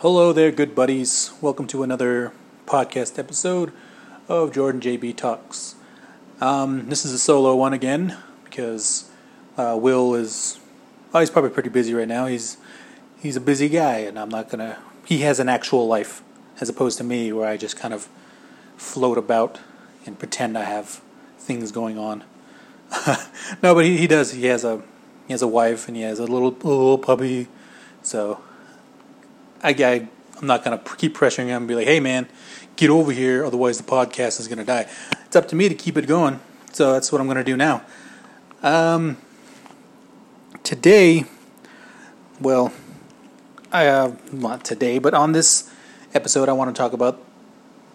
Hello 0.00 0.32
there, 0.32 0.52
good 0.52 0.76
buddies. 0.76 1.32
Welcome 1.40 1.66
to 1.66 1.82
another 1.82 2.30
podcast 2.66 3.18
episode 3.18 3.72
of 4.28 4.52
Jordan 4.52 4.80
JB 4.80 5.16
Talks. 5.16 5.74
Um, 6.40 6.88
this 6.88 7.04
is 7.04 7.12
a 7.12 7.18
solo 7.18 7.56
one 7.56 7.72
again 7.72 8.16
because 8.44 9.10
uh, 9.56 9.76
Will 9.76 10.14
is 10.14 10.60
oh, 11.12 11.18
he's 11.18 11.30
probably 11.30 11.50
pretty 11.50 11.70
busy 11.70 11.94
right 11.94 12.06
now. 12.06 12.26
He's 12.26 12.58
he's 13.20 13.34
a 13.34 13.40
busy 13.40 13.68
guy, 13.68 13.96
and 13.96 14.20
I'm 14.20 14.28
not 14.28 14.48
gonna. 14.48 14.78
He 15.04 15.22
has 15.22 15.40
an 15.40 15.48
actual 15.48 15.88
life 15.88 16.22
as 16.60 16.68
opposed 16.68 16.96
to 16.98 17.04
me, 17.04 17.32
where 17.32 17.48
I 17.48 17.56
just 17.56 17.76
kind 17.76 17.92
of 17.92 18.08
float 18.76 19.18
about 19.18 19.58
and 20.06 20.16
pretend 20.16 20.56
I 20.56 20.62
have 20.62 21.00
things 21.40 21.72
going 21.72 21.98
on. 21.98 22.22
no, 23.64 23.74
but 23.74 23.84
he, 23.84 23.96
he 23.96 24.06
does. 24.06 24.30
He 24.30 24.46
has 24.46 24.62
a 24.62 24.80
he 25.26 25.32
has 25.32 25.42
a 25.42 25.48
wife 25.48 25.88
and 25.88 25.96
he 25.96 26.04
has 26.04 26.20
a 26.20 26.24
little 26.24 26.52
little 26.52 26.98
puppy. 26.98 27.48
So 28.00 28.40
I, 29.62 29.70
I 29.70 30.08
I'm 30.40 30.46
not 30.46 30.64
gonna 30.64 30.80
keep 30.96 31.16
pressuring 31.16 31.46
him 31.46 31.62
and 31.62 31.68
be 31.68 31.74
like, 31.74 31.86
hey 31.86 32.00
man, 32.00 32.28
get 32.76 32.90
over 32.90 33.12
here, 33.12 33.44
otherwise 33.44 33.78
the 33.78 33.84
podcast 33.84 34.40
is 34.40 34.48
gonna 34.48 34.64
die. 34.64 34.86
It's 35.26 35.36
up 35.36 35.48
to 35.48 35.56
me 35.56 35.68
to 35.68 35.74
keep 35.74 35.96
it 35.96 36.06
going. 36.06 36.40
So 36.72 36.92
that's 36.92 37.10
what 37.10 37.20
I'm 37.20 37.26
gonna 37.26 37.44
do 37.44 37.56
now. 37.56 37.82
Um, 38.62 39.16
today, 40.62 41.24
well, 42.40 42.72
I 43.72 43.86
uh, 43.86 44.14
not 44.32 44.64
today, 44.64 44.98
but 44.98 45.14
on 45.14 45.32
this 45.32 45.72
episode, 46.14 46.48
I 46.48 46.52
want 46.52 46.74
to 46.74 46.78
talk 46.78 46.92
about 46.92 47.22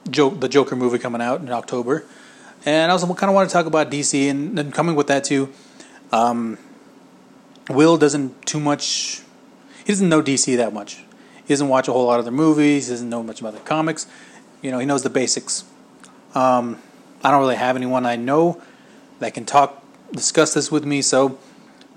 the 0.06 0.50
Joker 0.50 0.76
movie 0.76 1.00
coming 1.00 1.22
out 1.22 1.42
in 1.42 1.50
October, 1.52 2.06
and 2.66 2.92
I 2.92 2.94
also 2.94 3.12
kind 3.14 3.30
of 3.30 3.36
want 3.36 3.50
to 3.50 3.54
talk 3.54 3.66
about 3.66 3.90
DC 3.90 4.30
and, 4.30 4.60
and 4.60 4.74
coming 4.74 4.96
with 4.96 5.08
that 5.08 5.24
too. 5.24 5.50
Um, 6.12 6.58
Will 7.70 7.98
doesn't 7.98 8.46
too 8.46 8.60
much. 8.60 9.22
He 9.86 9.92
doesn't 9.92 10.10
know 10.10 10.22
DC 10.22 10.58
that 10.58 10.74
much. 10.74 11.04
He 11.54 11.56
doesn't 11.56 11.70
watch 11.70 11.88
a 11.88 11.94
whole 11.94 12.08
lot 12.08 12.18
of 12.18 12.26
their 12.26 12.34
movies. 12.34 12.90
Doesn't 12.90 13.12
know 13.12 13.22
much 13.22 13.40
about 13.40 13.54
the 13.54 13.60
comics. 13.60 14.08
You 14.64 14.72
know, 14.72 14.80
he 14.80 14.88
knows 14.88 15.04
the 15.04 15.12
basics. 15.12 15.66
Um, 16.34 16.82
I 17.24 17.30
don't 17.30 17.42
really 17.42 17.58
have 17.58 17.76
anyone 17.76 18.08
I 18.08 18.16
know 18.16 18.60
that 19.20 19.36
can 19.36 19.46
talk, 19.46 19.84
discuss 20.12 20.56
this 20.56 20.72
with 20.72 20.84
me. 20.84 21.04
So 21.04 21.38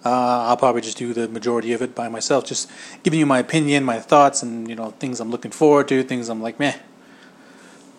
uh, 0.05 0.11
I'll 0.49 0.59
probably 0.59 0.83
just 0.83 0.99
do 0.99 1.15
the 1.15 1.27
majority 1.27 1.73
of 1.73 1.81
it 1.81 1.95
by 1.95 2.07
myself, 2.11 2.45
just 2.45 2.71
giving 3.03 3.19
you 3.19 3.25
my 3.25 3.39
opinion, 3.39 3.83
my 3.83 3.99
thoughts, 3.99 4.43
and 4.43 4.69
you 4.69 4.75
know 4.75 4.91
things 4.91 5.21
I'm 5.21 5.31
looking 5.31 5.53
forward 5.53 5.89
to, 5.89 6.03
things 6.03 6.29
I'm 6.29 6.43
like 6.43 6.61
meh. 6.61 6.77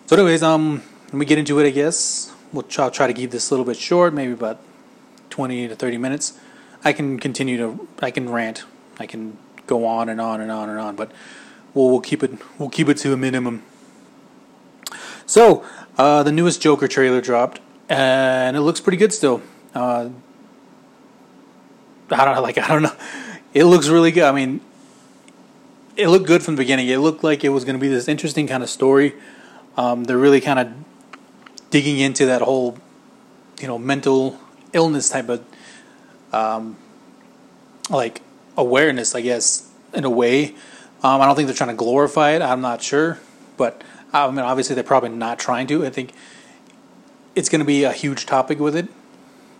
So, 0.06 0.14
anyways, 0.14 0.44
um, 0.44 0.84
let 1.06 1.14
me 1.14 1.26
get 1.26 1.38
into 1.38 1.58
it. 1.58 1.66
I 1.66 1.70
guess 1.70 2.32
we'll 2.52 2.62
try, 2.62 2.88
try 2.88 3.08
to 3.08 3.12
keep 3.12 3.32
this 3.32 3.50
a 3.50 3.52
little 3.52 3.66
bit 3.66 3.76
short, 3.76 4.14
maybe 4.14 4.32
about 4.32 4.60
twenty 5.28 5.66
to 5.66 5.74
thirty 5.74 5.98
minutes. 5.98 6.38
I 6.84 6.92
can 6.92 7.18
continue 7.18 7.56
to, 7.56 7.88
I 8.00 8.12
can 8.12 8.30
rant, 8.30 8.62
I 9.00 9.06
can 9.06 9.36
go 9.66 9.86
on 9.86 10.08
and 10.08 10.20
on 10.20 10.40
and 10.40 10.52
on 10.52 10.70
and 10.70 10.78
on, 10.78 10.94
but 10.94 11.10
we'll 11.78 11.90
we'll 11.90 12.00
keep 12.00 12.22
it 12.22 12.32
we'll 12.58 12.68
keep 12.68 12.88
it 12.88 12.96
to 12.98 13.12
a 13.12 13.16
minimum. 13.16 13.62
So, 15.26 15.64
uh, 15.96 16.22
the 16.22 16.32
newest 16.32 16.60
Joker 16.60 16.88
trailer 16.88 17.20
dropped, 17.20 17.60
and 17.88 18.56
it 18.56 18.62
looks 18.62 18.80
pretty 18.80 18.98
good 18.98 19.12
still. 19.12 19.42
Uh, 19.74 20.08
I 22.10 22.24
don't 22.24 22.34
know, 22.34 22.42
like 22.42 22.58
I 22.58 22.68
don't 22.68 22.82
know. 22.82 22.96
It 23.54 23.64
looks 23.64 23.88
really 23.88 24.10
good. 24.10 24.24
I 24.24 24.32
mean, 24.32 24.60
it 25.96 26.08
looked 26.08 26.26
good 26.26 26.42
from 26.42 26.56
the 26.56 26.60
beginning. 26.60 26.88
It 26.88 26.98
looked 26.98 27.22
like 27.22 27.44
it 27.44 27.50
was 27.50 27.64
going 27.64 27.76
to 27.76 27.80
be 27.80 27.88
this 27.88 28.08
interesting 28.08 28.46
kind 28.46 28.62
of 28.62 28.70
story. 28.70 29.14
Um, 29.76 30.04
they're 30.04 30.18
really 30.18 30.40
kind 30.40 30.58
of 30.58 30.72
digging 31.70 31.98
into 31.98 32.26
that 32.26 32.42
whole, 32.42 32.76
you 33.60 33.68
know, 33.68 33.78
mental 33.78 34.38
illness 34.72 35.08
type 35.08 35.28
of, 35.28 35.44
um, 36.32 36.76
like 37.90 38.22
awareness, 38.56 39.14
I 39.14 39.20
guess, 39.20 39.70
in 39.92 40.04
a 40.04 40.10
way. 40.10 40.54
Um, 41.02 41.20
I 41.20 41.26
don't 41.26 41.36
think 41.36 41.46
they're 41.46 41.56
trying 41.56 41.70
to 41.70 41.76
glorify 41.76 42.30
it. 42.32 42.42
I'm 42.42 42.60
not 42.60 42.82
sure, 42.82 43.18
but 43.56 43.82
I 44.12 44.28
mean, 44.30 44.40
obviously 44.40 44.74
they're 44.74 44.84
probably 44.84 45.10
not 45.10 45.38
trying 45.38 45.66
to. 45.68 45.86
I 45.86 45.90
think 45.90 46.12
it's 47.36 47.48
going 47.48 47.60
to 47.60 47.64
be 47.64 47.84
a 47.84 47.92
huge 47.92 48.26
topic 48.26 48.58
with 48.58 48.74
it, 48.74 48.88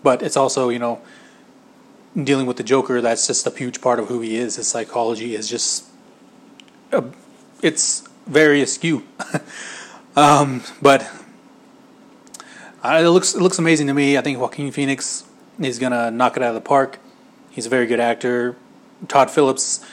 but 0.03 0.21
it's 0.21 0.35
also 0.35 0.69
you 0.69 0.79
know 0.79 1.01
dealing 2.21 2.45
with 2.45 2.57
the 2.57 2.63
Joker. 2.63 2.99
That's 2.99 3.25
just 3.27 3.47
a 3.47 3.51
huge 3.51 3.79
part 3.79 3.99
of 3.99 4.07
who 4.07 4.19
he 4.19 4.35
is. 4.35 4.57
His 4.57 4.67
psychology 4.67 5.33
is 5.33 5.49
just 5.49 5.85
a, 6.91 7.05
it's 7.61 8.07
very 8.27 8.61
askew. 8.61 9.05
um, 10.17 10.63
but 10.81 11.09
uh, 12.83 12.99
it 13.01 13.09
looks 13.09 13.33
it 13.33 13.41
looks 13.41 13.59
amazing 13.59 13.87
to 13.87 13.93
me. 13.93 14.17
I 14.17 14.21
think 14.21 14.39
Joaquin 14.39 14.71
Phoenix 14.71 15.23
is 15.59 15.79
gonna 15.79 16.11
knock 16.11 16.35
it 16.35 16.43
out 16.43 16.49
of 16.49 16.55
the 16.55 16.67
park. 16.67 16.99
He's 17.49 17.65
a 17.65 17.69
very 17.69 17.87
good 17.87 17.99
actor. 17.99 18.57
Todd 19.07 19.31
Phillips 19.31 19.85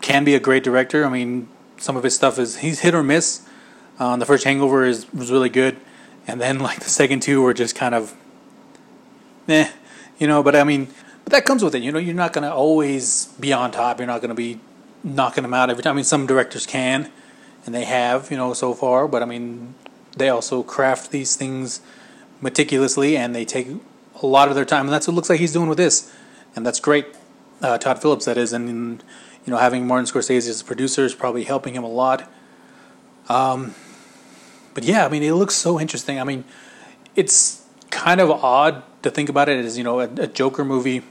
can 0.00 0.24
be 0.24 0.34
a 0.34 0.40
great 0.40 0.64
director. 0.64 1.04
I 1.04 1.08
mean, 1.08 1.48
some 1.76 1.96
of 1.96 2.02
his 2.04 2.14
stuff 2.14 2.38
is 2.38 2.58
he's 2.58 2.80
hit 2.80 2.94
or 2.94 3.02
miss. 3.02 3.46
Uh, 3.98 4.16
the 4.16 4.26
first 4.26 4.44
Hangover 4.44 4.84
is 4.84 5.12
was 5.12 5.30
really 5.30 5.48
good, 5.48 5.76
and 6.26 6.40
then 6.40 6.58
like 6.68 6.80
the 6.80 6.90
second 6.90 7.20
two 7.20 7.42
were 7.42 7.54
just 7.54 7.74
kind 7.74 7.94
of, 7.94 8.14
eh, 9.48 9.70
you 10.18 10.26
know. 10.26 10.42
But 10.42 10.56
I 10.56 10.64
mean, 10.64 10.88
but 11.24 11.32
that 11.32 11.44
comes 11.44 11.62
with 11.62 11.74
it. 11.74 11.82
You 11.82 11.92
know, 11.92 11.98
you're 11.98 12.14
not 12.14 12.32
gonna 12.32 12.54
always 12.54 13.26
be 13.38 13.52
on 13.52 13.70
top. 13.70 13.98
You're 13.98 14.06
not 14.06 14.20
gonna 14.22 14.34
be 14.34 14.60
knocking 15.02 15.42
them 15.42 15.54
out 15.54 15.70
every 15.70 15.82
time. 15.82 15.92
I 15.92 15.96
mean, 15.96 16.04
some 16.04 16.26
directors 16.26 16.66
can, 16.66 17.10
and 17.66 17.74
they 17.74 17.84
have, 17.84 18.30
you 18.30 18.36
know, 18.36 18.52
so 18.54 18.74
far. 18.74 19.08
But 19.08 19.22
I 19.22 19.26
mean, 19.26 19.74
they 20.16 20.28
also 20.28 20.62
craft 20.62 21.10
these 21.10 21.36
things 21.36 21.80
meticulously, 22.40 23.16
and 23.16 23.34
they 23.34 23.44
take 23.44 23.68
a 24.22 24.26
lot 24.26 24.48
of 24.48 24.54
their 24.54 24.64
time, 24.64 24.86
and 24.86 24.92
that's 24.92 25.06
what 25.06 25.14
looks 25.14 25.30
like 25.30 25.40
he's 25.40 25.52
doing 25.52 25.68
with 25.68 25.78
this, 25.78 26.14
and 26.54 26.66
that's 26.66 26.80
great. 26.80 27.06
Uh, 27.62 27.76
Todd 27.76 28.00
Phillips, 28.00 28.24
that 28.24 28.38
is, 28.38 28.52
and 28.52 29.02
you 29.44 29.50
know, 29.50 29.58
having 29.58 29.86
Martin 29.86 30.06
Scorsese 30.06 30.48
as 30.48 30.60
a 30.60 30.64
producer 30.64 31.04
is 31.04 31.14
probably 31.14 31.44
helping 31.44 31.74
him 31.74 31.84
a 31.84 31.88
lot. 31.88 32.30
Um, 33.28 33.74
but 34.74 34.84
yeah, 34.84 35.04
I 35.04 35.08
mean, 35.08 35.22
it 35.22 35.32
looks 35.32 35.54
so 35.54 35.80
interesting. 35.80 36.20
I 36.20 36.24
mean, 36.24 36.44
it's 37.16 37.64
kind 37.90 38.20
of 38.20 38.30
odd 38.30 38.82
to 39.02 39.10
think 39.10 39.28
about 39.28 39.48
it 39.48 39.64
as 39.64 39.76
you 39.76 39.84
know 39.84 40.00
a, 40.00 40.04
a 40.04 40.26
Joker 40.26 40.64
movie 40.64 41.02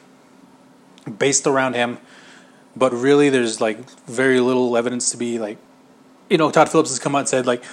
based 1.17 1.47
around 1.47 1.73
him, 1.73 1.97
but 2.75 2.93
really 2.93 3.29
there's 3.29 3.59
like 3.59 3.89
very 4.01 4.39
little 4.39 4.77
evidence 4.77 5.11
to 5.11 5.17
be 5.17 5.39
like, 5.39 5.57
you 6.29 6.37
know, 6.37 6.51
Todd 6.51 6.69
Phillips 6.69 6.89
has 6.89 6.99
come 6.99 7.15
out 7.15 7.19
and 7.19 7.27
said 7.29 7.47
like, 7.47 7.63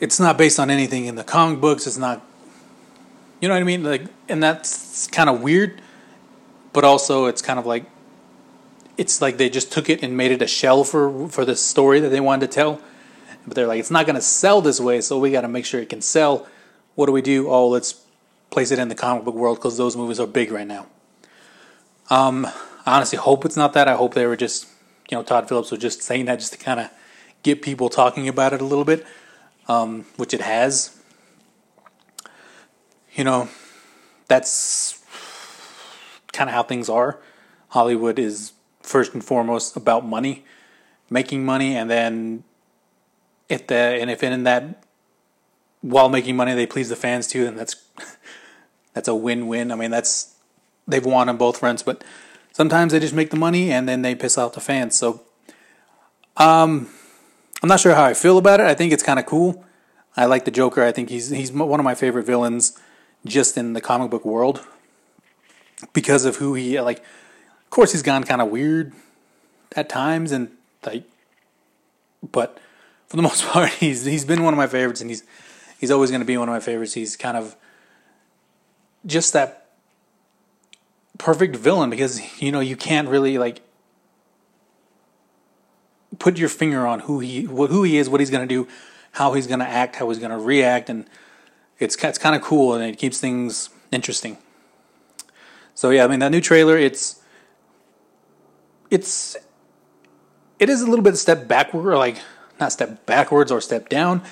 it's 0.00 0.18
not 0.18 0.38
based 0.38 0.58
on 0.58 0.70
anything 0.70 1.06
in 1.06 1.14
the 1.14 1.24
comic 1.24 1.60
books. 1.60 1.86
It's 1.86 1.98
not, 1.98 2.24
you 3.40 3.48
know 3.48 3.54
what 3.54 3.60
I 3.60 3.64
mean? 3.64 3.84
Like, 3.84 4.02
and 4.28 4.42
that's 4.42 5.06
kind 5.08 5.28
of 5.28 5.42
weird, 5.42 5.80
but 6.72 6.84
also 6.84 7.26
it's 7.26 7.42
kind 7.42 7.58
of 7.58 7.66
like, 7.66 7.84
it's 9.02 9.20
like 9.20 9.36
they 9.36 9.50
just 9.50 9.72
took 9.72 9.90
it 9.90 10.00
and 10.04 10.16
made 10.16 10.30
it 10.30 10.40
a 10.40 10.46
shell 10.46 10.84
for 10.84 11.28
for 11.28 11.44
the 11.44 11.56
story 11.56 11.98
that 12.00 12.10
they 12.10 12.20
wanted 12.20 12.46
to 12.46 12.52
tell. 12.54 12.80
But 13.44 13.56
they're 13.56 13.66
like, 13.66 13.80
it's 13.80 13.90
not 13.90 14.06
going 14.06 14.14
to 14.14 14.22
sell 14.22 14.60
this 14.62 14.78
way, 14.78 15.00
so 15.00 15.18
we 15.18 15.32
got 15.32 15.40
to 15.40 15.48
make 15.48 15.66
sure 15.66 15.80
it 15.80 15.88
can 15.88 16.00
sell. 16.00 16.46
What 16.94 17.06
do 17.06 17.12
we 17.12 17.22
do? 17.22 17.48
Oh, 17.50 17.66
let's 17.68 18.00
place 18.50 18.70
it 18.70 18.78
in 18.78 18.88
the 18.88 18.94
comic 18.94 19.24
book 19.24 19.34
world 19.34 19.58
because 19.58 19.76
those 19.76 19.96
movies 19.96 20.20
are 20.20 20.26
big 20.28 20.52
right 20.52 20.66
now. 20.66 20.86
Um, 22.10 22.46
I 22.86 22.96
honestly 22.96 23.18
hope 23.18 23.44
it's 23.44 23.56
not 23.56 23.72
that. 23.72 23.88
I 23.88 23.94
hope 23.94 24.14
they 24.14 24.26
were 24.26 24.36
just, 24.36 24.68
you 25.10 25.16
know, 25.16 25.24
Todd 25.24 25.48
Phillips 25.48 25.72
was 25.72 25.80
just 25.80 26.02
saying 26.02 26.26
that 26.26 26.38
just 26.38 26.52
to 26.52 26.58
kind 26.58 26.78
of 26.78 26.90
get 27.42 27.60
people 27.60 27.88
talking 27.88 28.28
about 28.28 28.52
it 28.52 28.60
a 28.60 28.64
little 28.64 28.84
bit, 28.84 29.04
um, 29.66 30.04
which 30.16 30.32
it 30.32 30.40
has. 30.40 30.96
You 33.14 33.24
know, 33.24 33.48
that's 34.28 35.02
kind 36.32 36.48
of 36.48 36.54
how 36.54 36.62
things 36.62 36.88
are. 36.88 37.18
Hollywood 37.68 38.20
is 38.20 38.52
first 38.82 39.14
and 39.14 39.24
foremost 39.24 39.76
about 39.76 40.06
money, 40.06 40.44
making 41.10 41.44
money, 41.44 41.76
and 41.76 41.90
then 41.90 42.44
if 43.48 43.66
the 43.66 43.74
and 43.74 44.10
if 44.10 44.22
in 44.22 44.44
that 44.44 44.84
while 45.82 46.08
making 46.08 46.36
money 46.36 46.54
they 46.54 46.66
please 46.66 46.88
the 46.88 46.96
fans 46.96 47.26
too, 47.26 47.44
then 47.44 47.56
that's 47.56 47.76
that's 48.94 49.08
a 49.08 49.14
win-win. 49.14 49.70
I 49.70 49.74
mean, 49.74 49.90
that's 49.90 50.34
they've 50.86 51.04
won 51.04 51.28
on 51.28 51.36
both 51.36 51.58
fronts, 51.58 51.82
but 51.82 52.02
sometimes 52.52 52.92
they 52.92 53.00
just 53.00 53.14
make 53.14 53.30
the 53.30 53.36
money 53.36 53.70
and 53.70 53.88
then 53.88 54.02
they 54.02 54.14
piss 54.14 54.38
off 54.38 54.54
the 54.54 54.60
fans. 54.60 54.96
So, 54.96 55.22
um, 56.36 56.88
I'm 57.62 57.68
not 57.68 57.80
sure 57.80 57.94
how 57.94 58.04
I 58.04 58.14
feel 58.14 58.38
about 58.38 58.60
it. 58.60 58.66
I 58.66 58.74
think 58.74 58.92
it's 58.92 59.02
kind 59.02 59.18
of 59.18 59.26
cool. 59.26 59.64
I 60.16 60.26
like 60.26 60.44
the 60.44 60.50
Joker. 60.50 60.82
I 60.82 60.92
think 60.92 61.08
he's 61.08 61.30
he's 61.30 61.52
one 61.52 61.80
of 61.80 61.84
my 61.84 61.94
favorite 61.94 62.26
villains, 62.26 62.78
just 63.24 63.56
in 63.56 63.72
the 63.72 63.80
comic 63.80 64.10
book 64.10 64.24
world, 64.24 64.64
because 65.92 66.24
of 66.24 66.36
who 66.36 66.54
he 66.54 66.80
like. 66.80 67.02
Course, 67.72 67.92
he's 67.92 68.02
gone 68.02 68.22
kind 68.24 68.42
of 68.42 68.48
weird 68.48 68.92
at 69.74 69.88
times, 69.88 70.30
and 70.30 70.50
like, 70.84 71.04
but 72.30 72.58
for 73.06 73.16
the 73.16 73.22
most 73.30 73.46
part, 73.46 73.70
he's 73.70 74.04
he's 74.04 74.26
been 74.26 74.42
one 74.42 74.52
of 74.52 74.58
my 74.58 74.66
favorites, 74.66 75.00
and 75.00 75.08
he's 75.08 75.24
he's 75.80 75.90
always 75.90 76.10
going 76.10 76.20
to 76.20 76.26
be 76.26 76.36
one 76.36 76.50
of 76.50 76.52
my 76.52 76.60
favorites. 76.60 76.92
He's 76.92 77.16
kind 77.16 77.34
of 77.34 77.56
just 79.06 79.32
that 79.32 79.70
perfect 81.16 81.56
villain 81.56 81.88
because 81.88 82.42
you 82.42 82.52
know 82.52 82.60
you 82.60 82.76
can't 82.76 83.08
really 83.08 83.38
like 83.38 83.62
put 86.18 86.36
your 86.36 86.50
finger 86.50 86.86
on 86.86 87.00
who 87.00 87.20
he 87.20 87.46
what 87.46 87.70
who 87.70 87.84
he 87.84 87.96
is, 87.96 88.06
what 88.06 88.20
he's 88.20 88.28
going 88.28 88.46
to 88.46 88.54
do, 88.54 88.68
how 89.12 89.32
he's 89.32 89.46
going 89.46 89.60
to 89.60 89.66
act, 89.66 89.96
how 89.96 90.10
he's 90.10 90.18
going 90.18 90.30
to 90.30 90.36
react, 90.36 90.90
and 90.90 91.08
it's 91.78 91.96
it's 92.04 92.18
kind 92.18 92.36
of 92.36 92.42
cool 92.42 92.74
and 92.74 92.84
it 92.84 92.98
keeps 92.98 93.18
things 93.18 93.70
interesting. 93.90 94.36
So 95.74 95.88
yeah, 95.88 96.04
I 96.04 96.08
mean 96.08 96.18
that 96.18 96.32
new 96.32 96.42
trailer, 96.42 96.76
it's 96.76 97.21
it's 98.92 99.36
it 100.58 100.68
is 100.68 100.82
a 100.82 100.86
little 100.86 101.02
bit 101.02 101.16
step 101.16 101.48
backward, 101.48 101.86
or 101.86 101.96
like 101.96 102.18
not 102.60 102.70
step 102.70 103.04
backwards 103.06 103.50
or 103.50 103.60
step 103.60 103.88
down, 103.88 104.22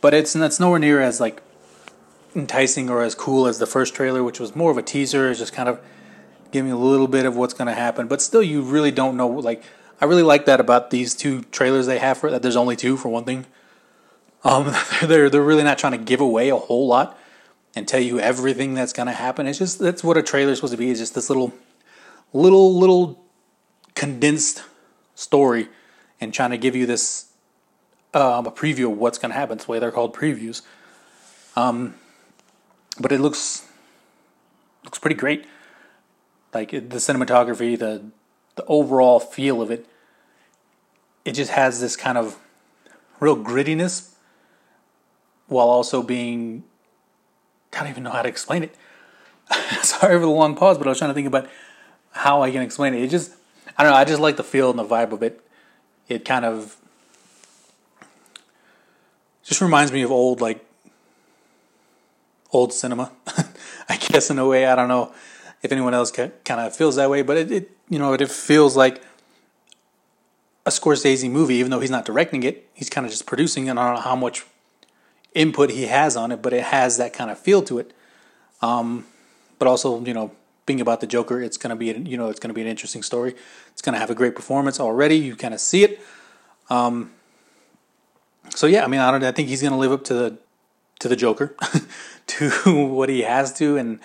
but 0.00 0.12
it's 0.12 0.32
that's 0.32 0.60
nowhere 0.60 0.80
near 0.80 1.00
as 1.00 1.20
like 1.20 1.40
enticing 2.34 2.90
or 2.90 3.02
as 3.02 3.14
cool 3.14 3.46
as 3.46 3.58
the 3.58 3.66
first 3.66 3.94
trailer, 3.94 4.22
which 4.22 4.40
was 4.40 4.54
more 4.54 4.70
of 4.70 4.76
a 4.76 4.82
teaser. 4.82 5.30
It's 5.30 5.38
just 5.38 5.52
kind 5.52 5.68
of 5.68 5.80
giving 6.50 6.72
a 6.72 6.76
little 6.76 7.06
bit 7.06 7.24
of 7.24 7.36
what's 7.36 7.54
going 7.54 7.68
to 7.68 7.74
happen, 7.74 8.08
but 8.08 8.20
still, 8.20 8.42
you 8.42 8.62
really 8.62 8.90
don't 8.90 9.16
know. 9.16 9.28
Like, 9.28 9.62
I 10.00 10.06
really 10.06 10.24
like 10.24 10.44
that 10.46 10.58
about 10.58 10.90
these 10.90 11.14
two 11.14 11.42
trailers 11.44 11.86
they 11.86 11.98
have 11.98 12.18
for 12.18 12.30
that. 12.32 12.42
There's 12.42 12.56
only 12.56 12.74
two 12.74 12.96
for 12.96 13.08
one 13.08 13.24
thing. 13.24 13.46
Um, 14.42 14.74
they're 15.02 15.30
they're 15.30 15.40
really 15.40 15.64
not 15.64 15.78
trying 15.78 15.92
to 15.92 16.04
give 16.04 16.20
away 16.20 16.48
a 16.48 16.56
whole 16.56 16.88
lot 16.88 17.16
and 17.76 17.86
tell 17.86 18.00
you 18.00 18.18
everything 18.18 18.74
that's 18.74 18.92
going 18.92 19.06
to 19.06 19.12
happen. 19.12 19.46
It's 19.46 19.58
just 19.58 19.78
that's 19.78 20.02
what 20.02 20.16
a 20.16 20.22
trailer 20.22 20.50
is 20.50 20.58
supposed 20.58 20.72
to 20.72 20.78
be. 20.78 20.90
Is 20.90 20.98
just 20.98 21.14
this 21.14 21.30
little, 21.30 21.54
little, 22.32 22.76
little 22.76 23.29
condensed 24.00 24.62
story, 25.14 25.68
and 26.22 26.32
trying 26.32 26.52
to 26.52 26.56
give 26.56 26.74
you 26.74 26.86
this 26.86 27.26
um, 28.14 28.46
a 28.46 28.50
preview 28.50 28.90
of 28.90 28.96
what's 28.96 29.18
going 29.18 29.30
to 29.30 29.36
happen. 29.36 29.58
That's 29.58 29.68
why 29.68 29.78
they're 29.78 29.92
called 29.92 30.14
previews. 30.14 30.62
Um, 31.54 31.96
but 32.98 33.12
it 33.12 33.20
looks 33.20 33.68
looks 34.84 34.98
pretty 34.98 35.16
great. 35.16 35.44
Like 36.54 36.70
the 36.70 36.96
cinematography, 36.96 37.78
the 37.78 38.04
the 38.54 38.64
overall 38.64 39.20
feel 39.20 39.60
of 39.60 39.70
it, 39.70 39.86
it 41.26 41.32
just 41.32 41.50
has 41.50 41.82
this 41.82 41.94
kind 41.94 42.16
of 42.16 42.38
real 43.20 43.36
grittiness, 43.36 44.14
while 45.46 45.68
also 45.68 46.02
being 46.02 46.64
I 47.74 47.80
don't 47.80 47.90
even 47.90 48.04
know 48.04 48.12
how 48.12 48.22
to 48.22 48.30
explain 48.30 48.62
it. 48.62 48.74
Sorry 49.82 50.14
for 50.14 50.20
the 50.20 50.26
long 50.28 50.56
pause, 50.56 50.78
but 50.78 50.86
I 50.86 50.90
was 50.90 50.98
trying 50.98 51.10
to 51.10 51.14
think 51.14 51.26
about 51.26 51.50
how 52.12 52.42
I 52.42 52.50
can 52.50 52.62
explain 52.62 52.94
it. 52.94 53.02
It 53.02 53.10
just 53.10 53.32
I 53.80 53.82
don't 53.82 53.92
know. 53.92 53.96
I 53.96 54.04
just 54.04 54.20
like 54.20 54.36
the 54.36 54.44
feel 54.44 54.68
and 54.68 54.78
the 54.78 54.84
vibe 54.84 55.12
of 55.12 55.22
it. 55.22 55.40
It 56.06 56.22
kind 56.26 56.44
of 56.44 56.76
just 59.42 59.62
reminds 59.62 59.90
me 59.90 60.02
of 60.02 60.10
old 60.10 60.42
like 60.42 60.62
old 62.52 62.74
cinema. 62.74 63.10
I 63.88 63.96
guess 63.96 64.28
in 64.28 64.38
a 64.38 64.46
way, 64.46 64.66
I 64.66 64.76
don't 64.76 64.88
know 64.88 65.14
if 65.62 65.72
anyone 65.72 65.94
else 65.94 66.10
kind 66.10 66.30
of 66.50 66.76
feels 66.76 66.96
that 66.96 67.08
way, 67.08 67.22
but 67.22 67.38
it, 67.38 67.50
it 67.50 67.70
you 67.88 67.98
know 67.98 68.12
it 68.12 68.30
feels 68.30 68.76
like 68.76 69.02
a 70.66 70.70
Scorsese 70.70 71.30
movie, 71.30 71.54
even 71.54 71.70
though 71.70 71.80
he's 71.80 71.88
not 71.90 72.04
directing 72.04 72.42
it. 72.42 72.68
He's 72.74 72.90
kind 72.90 73.06
of 73.06 73.10
just 73.10 73.24
producing 73.24 73.68
it. 73.68 73.70
I 73.70 73.74
don't 73.86 73.94
know 73.94 74.02
how 74.02 74.14
much 74.14 74.44
input 75.34 75.70
he 75.70 75.86
has 75.86 76.18
on 76.18 76.32
it, 76.32 76.42
but 76.42 76.52
it 76.52 76.64
has 76.64 76.98
that 76.98 77.14
kind 77.14 77.30
of 77.30 77.38
feel 77.38 77.62
to 77.62 77.78
it. 77.78 77.94
Um, 78.60 79.06
but 79.58 79.66
also, 79.66 80.04
you 80.04 80.12
know, 80.12 80.32
being 80.70 80.80
about 80.80 81.00
the 81.00 81.06
Joker, 81.08 81.42
it's 81.42 81.56
gonna 81.56 81.74
be 81.74 81.86
you 81.86 82.16
know 82.16 82.28
it's 82.28 82.38
gonna 82.38 82.54
be 82.54 82.60
an 82.60 82.68
interesting 82.68 83.02
story. 83.02 83.34
It's 83.72 83.82
gonna 83.82 83.98
have 83.98 84.10
a 84.10 84.14
great 84.14 84.36
performance 84.36 84.78
already. 84.78 85.16
You 85.16 85.34
kind 85.34 85.52
of 85.52 85.58
see 85.58 85.82
it. 85.82 86.00
Um, 86.68 87.10
so 88.54 88.68
yeah, 88.68 88.84
I 88.84 88.86
mean, 88.86 89.00
I 89.00 89.10
don't. 89.10 89.24
I 89.24 89.32
think 89.32 89.48
he's 89.48 89.62
gonna 89.62 89.78
live 89.78 89.90
up 89.90 90.04
to 90.04 90.14
the 90.14 90.38
to 91.00 91.08
the 91.08 91.16
Joker, 91.16 91.56
to 92.28 92.50
what 92.86 93.08
he 93.08 93.22
has 93.22 93.52
to, 93.54 93.76
and 93.78 93.98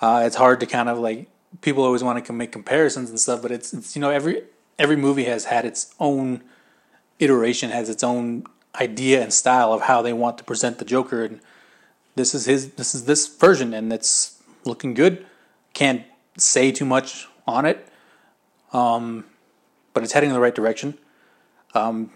uh, 0.00 0.22
it's 0.24 0.36
hard 0.36 0.60
to 0.60 0.66
kind 0.66 0.88
of 0.88 0.98
like 0.98 1.28
people 1.60 1.82
always 1.82 2.04
want 2.04 2.24
to 2.24 2.32
make 2.32 2.52
comparisons 2.52 3.10
and 3.10 3.18
stuff, 3.18 3.42
but 3.42 3.50
it's 3.50 3.74
it's 3.74 3.96
you 3.96 4.00
know 4.00 4.10
every 4.10 4.44
every 4.78 4.96
movie 4.96 5.24
has 5.24 5.46
had 5.46 5.64
its 5.64 5.92
own 5.98 6.40
iteration, 7.18 7.70
has 7.70 7.88
its 7.88 8.04
own 8.04 8.44
idea 8.80 9.20
and 9.20 9.32
style 9.32 9.72
of 9.72 9.82
how 9.82 10.02
they 10.02 10.12
want 10.12 10.38
to 10.38 10.44
present 10.44 10.78
the 10.78 10.84
Joker, 10.84 11.24
and 11.24 11.40
this 12.14 12.32
is 12.32 12.46
his 12.46 12.70
this 12.74 12.94
is 12.94 13.06
this 13.06 13.26
version, 13.26 13.74
and 13.74 13.92
it's 13.92 14.40
looking 14.64 14.94
good. 14.94 15.26
Can't 15.72 16.04
say 16.36 16.72
too 16.72 16.84
much 16.84 17.28
on 17.46 17.64
it, 17.64 17.86
um, 18.72 19.24
but 19.94 20.02
it's 20.02 20.12
heading 20.12 20.30
in 20.30 20.34
the 20.34 20.40
right 20.40 20.54
direction. 20.54 20.98
Um, 21.74 22.10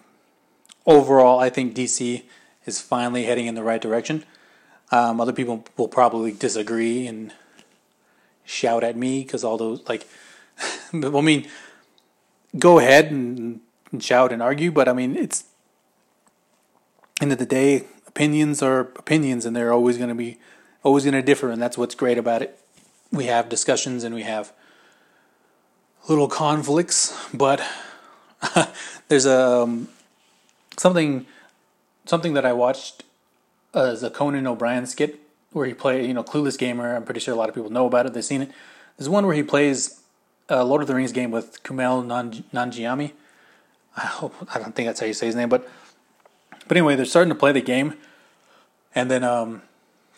overall, 0.87 1.39
I 1.39 1.51
think 1.51 1.75
DC 1.75 2.23
is 2.67 2.81
finally 2.81 3.25
heading 3.25 3.47
in 3.47 3.55
the 3.55 3.63
right 3.63 3.81
direction. 3.81 4.25
Um, 4.91 5.21
other 5.21 5.33
people 5.33 5.65
will 5.77 5.89
probably 5.89 6.33
disagree 6.33 7.07
and 7.07 7.33
shout 8.45 8.85
at 8.85 8.97
me 8.97 9.23
because 9.23 9.45
all 9.45 9.57
those 9.57 9.87
like, 9.89 10.07
I 10.93 11.21
mean, 11.21 11.49
go 12.59 12.79
ahead 12.79 13.11
and, 13.11 13.61
and 13.91 14.03
shout 14.03 14.33
and 14.33 14.43
argue, 14.43 14.71
but 14.71 14.89
I 14.89 14.93
mean, 14.93 15.17
it's 15.17 15.45
end 17.21 17.33
of 17.33 17.39
the 17.39 17.47
day, 17.47 17.87
opinions 18.07 18.63
are 18.63 18.81
opinions, 18.81 19.47
and 19.47 19.57
they're 19.57 19.73
always 19.73 19.97
going 19.97 20.09
to 20.09 20.15
be 20.15 20.39
always 20.83 21.05
going 21.05 21.15
to 21.15 21.23
differ, 21.23 21.51
and 21.51 21.61
that's 21.61 21.79
what's 21.79 21.95
great 21.95 22.19
about 22.19 22.43
it. 22.43 22.59
We 23.15 23.27
have 23.27 23.49
discussions 23.49 24.03
and 24.03 24.13
we 24.13 24.25
have 24.25 24.53
little 26.09 26.27
conflicts, 26.27 27.17
but 27.33 27.63
there's 29.09 29.25
a 29.25 29.63
um, 29.63 29.89
something 30.77 31.25
something 32.07 32.35
that 32.35 32.45
I 32.45 32.53
watched 32.53 33.05
uh, 33.73 33.85
as 33.85 34.03
a 34.03 34.11
Conan 34.11 34.49
O'Brien 34.49 34.85
skit 34.87 35.21
where 35.53 35.65
he 35.65 35.75
played, 35.75 36.07
you 36.07 36.13
know, 36.13 36.25
Clueless 36.25 36.59
Gamer. 36.59 36.97
I'm 36.97 37.05
pretty 37.05 37.21
sure 37.21 37.33
a 37.33 37.37
lot 37.37 37.49
of 37.49 37.55
people 37.55 37.71
know 37.71 37.87
about 37.87 38.07
it. 38.07 38.15
They've 38.15 38.25
seen 38.25 38.43
it. 38.43 38.51
There's 38.99 39.09
one 39.09 39.25
where 39.27 39.37
he 39.37 39.45
plays 39.45 40.01
a 40.49 40.65
Lord 40.65 40.83
of 40.83 40.89
the 40.89 40.95
Rings 40.97 41.13
game 41.13 41.31
with 41.31 41.63
Kumail 41.63 42.05
Nanjiani. 42.53 43.13
I 43.97 44.07
hope 44.07 44.35
I 44.53 44.59
don't 44.59 44.75
think 44.75 44.89
that's 44.89 44.99
how 44.99 45.07
you 45.07 45.15
say 45.15 45.27
his 45.27 45.37
name, 45.37 45.49
but 45.49 45.71
but 46.67 46.77
anyway, 46.77 46.97
they're 46.97 47.05
starting 47.05 47.33
to 47.33 47.39
play 47.39 47.53
the 47.53 47.61
game, 47.61 47.95
and 48.93 49.09
then 49.09 49.23
um, 49.23 49.63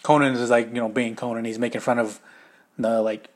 Conan 0.02 0.32
is 0.32 0.48
like 0.48 0.69
you 0.69 0.81
know 0.81 0.88
being 0.88 1.14
Conan. 1.14 1.44
He's 1.44 1.58
making 1.58 1.82
fun 1.82 1.98
of 1.98 2.20
the 2.78 3.02
like 3.02 3.28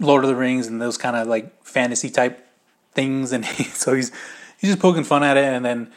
Lord 0.00 0.24
of 0.24 0.28
the 0.28 0.36
Rings 0.36 0.66
and 0.66 0.80
those 0.80 0.96
kind 0.96 1.16
of 1.16 1.26
like 1.26 1.64
fantasy 1.64 2.10
type 2.10 2.46
things, 2.92 3.32
and 3.32 3.44
he, 3.56 3.64
so 3.64 3.94
he's 3.94 4.10
he's 4.58 4.70
just 4.70 4.80
poking 4.80 5.04
fun 5.04 5.22
at 5.22 5.36
it, 5.36 5.44
and 5.44 5.64
then 5.64 5.90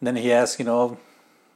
then 0.00 0.16
he 0.16 0.32
asks, 0.32 0.58
you 0.58 0.64
know, 0.64 0.98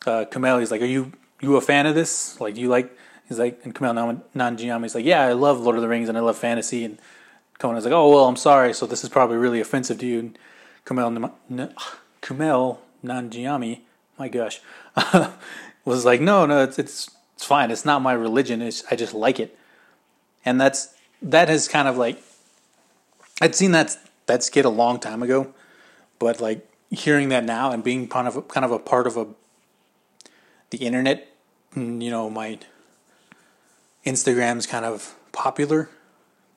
uh, 0.07 0.25
Kumail, 0.31 0.61
he's 0.61 0.71
like, 0.71 0.83
"Are 0.83 0.87
you 0.87 1.13
you 1.41 1.57
a 1.57 1.61
fan 1.61 1.87
of 1.87 1.95
this? 1.95 2.41
Like, 2.41 2.55
do 2.55 2.61
you 2.61 2.69
like?" 2.69 2.97
He's 3.29 3.39
like, 3.39 3.61
and 3.65 3.75
Kumail 3.75 4.21
Nanjiani, 4.35 4.83
he's 4.83 4.95
like, 4.95 5.05
"Yeah, 5.05 5.23
I 5.23 5.33
love 5.33 5.61
Lord 5.61 5.77
of 5.77 5.83
the 5.83 5.89
Rings 5.89 6.09
and 6.09 6.19
I 6.19 6.21
love 6.21 6.37
fantasy." 6.37 6.85
And 6.85 6.99
Conan's 7.59 7.85
like, 7.85 7.95
"Oh 7.95 8.11
well, 8.11 8.27
I'm 8.27 8.37
sorry. 8.37 8.75
So 8.75 8.87
this 8.87 9.05
is 9.05 9.11
probably 9.11 9.37
really 9.37 9.61
offensive 9.61 9.99
to 10.01 10.07
you." 10.07 10.19
And 10.19 10.39
Kumail 10.85 11.33
Kumail 12.21 12.79
Nanjiani, 13.05 13.81
my 14.19 14.29
gosh, 14.29 14.61
was 15.85 16.05
like, 16.05 16.21
"No, 16.21 16.45
no, 16.47 16.63
it's 16.63 16.79
it's 16.79 17.11
it's 17.35 17.45
fine. 17.45 17.71
It's 17.71 17.85
not 17.85 18.03
my 18.03 18.13
religion. 18.13 18.61
It's 18.61 18.85
I 18.91 18.97
just 18.97 19.15
like 19.15 19.41
it." 19.41 19.57
And 20.45 20.61
that's 20.61 20.95
that 21.21 21.49
has 21.49 21.69
kind 21.69 21.89
of 21.89 21.97
like 21.97 22.23
I'd 23.41 23.55
seen 23.55 23.73
that 23.73 23.97
that 24.27 24.43
skit 24.43 24.65
a 24.65 24.71
long 24.71 24.99
time 24.99 25.23
ago, 25.23 25.53
but 26.19 26.41
like 26.41 26.69
hearing 26.91 27.31
that 27.31 27.45
now 27.45 27.73
and 27.73 27.83
being 27.83 28.09
kind 28.09 28.29
of 28.29 28.49
kind 28.49 28.65
of 28.65 28.71
a 28.71 28.79
part 28.79 29.07
of 29.07 29.17
a 29.17 29.27
the 30.71 30.79
internet, 30.79 31.29
mm, 31.75 32.03
you 32.03 32.11
know, 32.11 32.31
my 32.31 32.59
Instagram's 34.07 34.67
kind 34.67 34.85
of 34.85 35.15
popular, 35.33 35.89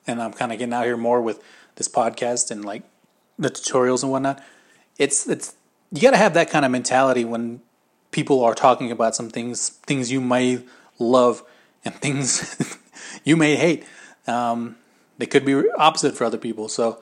and 0.06 0.22
I'm 0.22 0.32
kind 0.32 0.52
of 0.52 0.58
getting 0.58 0.72
out 0.72 0.84
here 0.84 0.96
more 0.96 1.20
with 1.20 1.42
this 1.76 1.88
podcast 1.88 2.50
and 2.50 2.64
like 2.64 2.82
the 3.38 3.50
tutorials 3.50 4.02
and 4.02 4.10
whatnot. 4.10 4.42
It's 4.98 5.28
it's 5.28 5.54
you 5.92 6.00
got 6.02 6.12
to 6.12 6.16
have 6.16 6.34
that 6.34 6.50
kind 6.50 6.64
of 6.64 6.70
mentality 6.70 7.24
when 7.24 7.60
people 8.10 8.42
are 8.44 8.54
talking 8.54 8.90
about 8.90 9.14
some 9.14 9.28
things 9.28 9.68
things 9.68 10.10
you 10.10 10.20
may 10.20 10.62
love 10.98 11.42
and 11.84 11.94
things 11.94 12.78
you 13.24 13.36
may 13.36 13.56
hate. 13.56 13.84
Um, 14.26 14.76
they 15.18 15.26
could 15.26 15.44
be 15.44 15.68
opposite 15.70 16.16
for 16.16 16.24
other 16.24 16.38
people. 16.38 16.68
So 16.68 17.00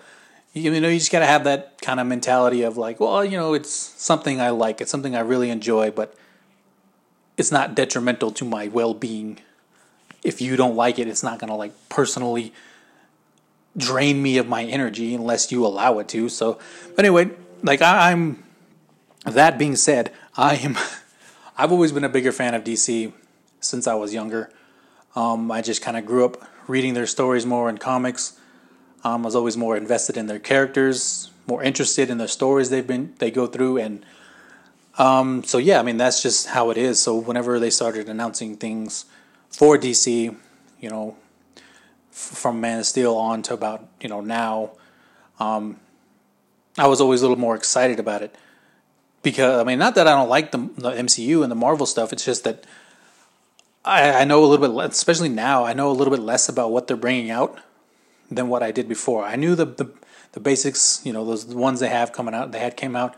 you 0.53 0.71
know 0.81 0.89
you 0.89 0.99
just 0.99 1.11
got 1.11 1.19
to 1.19 1.27
have 1.27 1.45
that 1.45 1.81
kind 1.83 1.99
of 1.99 2.07
mentality 2.07 2.63
of 2.63 2.77
like, 2.77 3.01
well, 3.01 3.25
you 3.25 3.37
know, 3.37 3.55
it's 3.55 3.71
something 3.71 4.41
I 4.41 4.51
like, 4.51 4.81
it's 4.81 4.91
something 4.91 5.17
I 5.17 5.21
really 5.21 5.51
enjoy, 5.51 5.91
but 5.91 6.15
it's 7.37 7.51
not 7.51 7.75
detrimental 7.75 8.31
to 8.33 8.45
my 8.45 8.69
well-being. 8.69 9.41
If 10.23 10.41
you 10.41 10.57
don't 10.57 10.77
like 10.77 10.99
it, 10.99 11.09
it's 11.09 11.23
not 11.23 11.41
going 11.41 11.51
to 11.51 11.57
like 11.57 11.73
personally 11.89 12.53
drain 13.77 14.23
me 14.23 14.39
of 14.39 14.47
my 14.49 14.65
energy 14.65 15.15
unless 15.15 15.51
you 15.51 15.67
allow 15.67 15.99
it 15.99 16.09
to. 16.09 16.29
So, 16.29 16.59
but 16.95 17.05
anyway, 17.05 17.31
like 17.63 17.83
I, 17.83 18.13
I'm. 18.13 18.43
That 19.27 19.59
being 19.59 19.75
said, 19.75 20.13
I 20.37 20.57
am. 20.57 20.77
I've 21.59 21.73
always 21.73 21.93
been 21.93 22.05
a 22.05 22.09
bigger 22.09 22.33
fan 22.33 22.55
of 22.55 22.65
DC 22.65 23.13
since 23.61 23.87
I 23.87 23.95
was 23.95 24.13
younger. 24.13 24.51
Um, 25.17 25.51
I 25.51 25.63
just 25.63 25.83
kind 25.83 25.97
of 25.97 26.07
grew 26.07 26.25
up 26.25 26.43
reading 26.67 26.95
their 26.95 27.07
stories 27.07 27.47
more 27.47 27.69
in 27.69 27.79
comics. 27.79 28.39
Um, 29.05 29.23
I 29.23 29.27
was 29.27 29.37
always 29.37 29.57
more 29.57 29.77
invested 29.77 30.17
in 30.17 30.27
their 30.27 30.39
characters, 30.39 31.31
more 31.47 31.63
interested 31.63 32.11
in 32.11 32.19
the 32.19 32.29
stories 32.29 32.71
they've 32.71 32.87
been 32.87 33.15
they 33.19 33.31
go 33.31 33.47
through, 33.47 33.79
and 33.79 34.05
um, 34.99 35.45
so 35.45 35.59
yeah, 35.59 35.79
I 35.79 35.83
mean 35.83 35.99
that's 35.99 36.23
just 36.23 36.49
how 36.49 36.71
it 36.71 36.79
is. 36.79 37.01
So 37.01 37.17
whenever 37.17 37.59
they 37.59 37.71
started 37.71 38.09
announcing 38.09 38.57
things 38.57 39.05
for 39.51 39.77
DC, 39.77 40.35
you 40.81 40.91
know, 40.91 41.17
f- 41.57 41.63
from 42.13 42.61
Man 42.61 42.81
of 42.81 42.87
Steel 42.87 43.15
on 43.15 43.43
to 43.43 43.55
about 43.55 43.87
you 44.01 44.09
know 44.09 44.21
now, 44.21 44.71
um, 45.39 45.79
I 46.79 46.87
was 46.87 47.01
always 47.01 47.21
a 47.21 47.25
little 47.25 47.39
more 47.39 47.55
excited 47.55 48.01
about 48.01 48.23
it 48.23 48.35
because 49.23 49.61
I 49.61 49.65
mean 49.65 49.79
not 49.79 49.97
that 49.97 50.09
I 50.09 50.13
don't 50.13 50.31
like 50.31 50.51
the, 50.51 50.59
the 50.59 50.93
MCU 50.93 51.43
and 51.43 51.53
the 51.53 51.57
Marvel 51.57 51.87
stuff. 51.87 52.13
It's 52.13 52.25
just 52.25 52.45
that 52.45 52.65
I, 53.85 54.23
I 54.23 54.25
know 54.25 54.43
a 54.45 54.47
little 54.47 54.69
bit, 54.69 54.91
especially 54.91 55.29
now. 55.29 55.65
I 55.65 55.75
know 55.75 55.91
a 55.91 55.93
little 55.93 56.13
bit 56.13 56.23
less 56.23 56.49
about 56.49 56.71
what 56.71 56.87
they're 56.87 56.97
bringing 56.97 57.31
out 57.31 57.59
than 58.31 58.49
what 58.49 58.63
I 58.63 58.71
did 58.73 58.89
before. 58.89 59.25
I 59.25 59.37
knew 59.37 59.55
the 59.55 59.67
the, 59.67 59.91
the 60.33 60.41
basics, 60.41 61.01
you 61.05 61.13
know, 61.13 61.25
those 61.25 61.47
ones 61.47 61.81
they 61.81 61.89
have 61.89 62.13
coming 62.13 62.35
out, 62.35 62.53
they 62.53 62.59
had 62.59 62.77
came 62.77 62.97
out. 62.97 63.15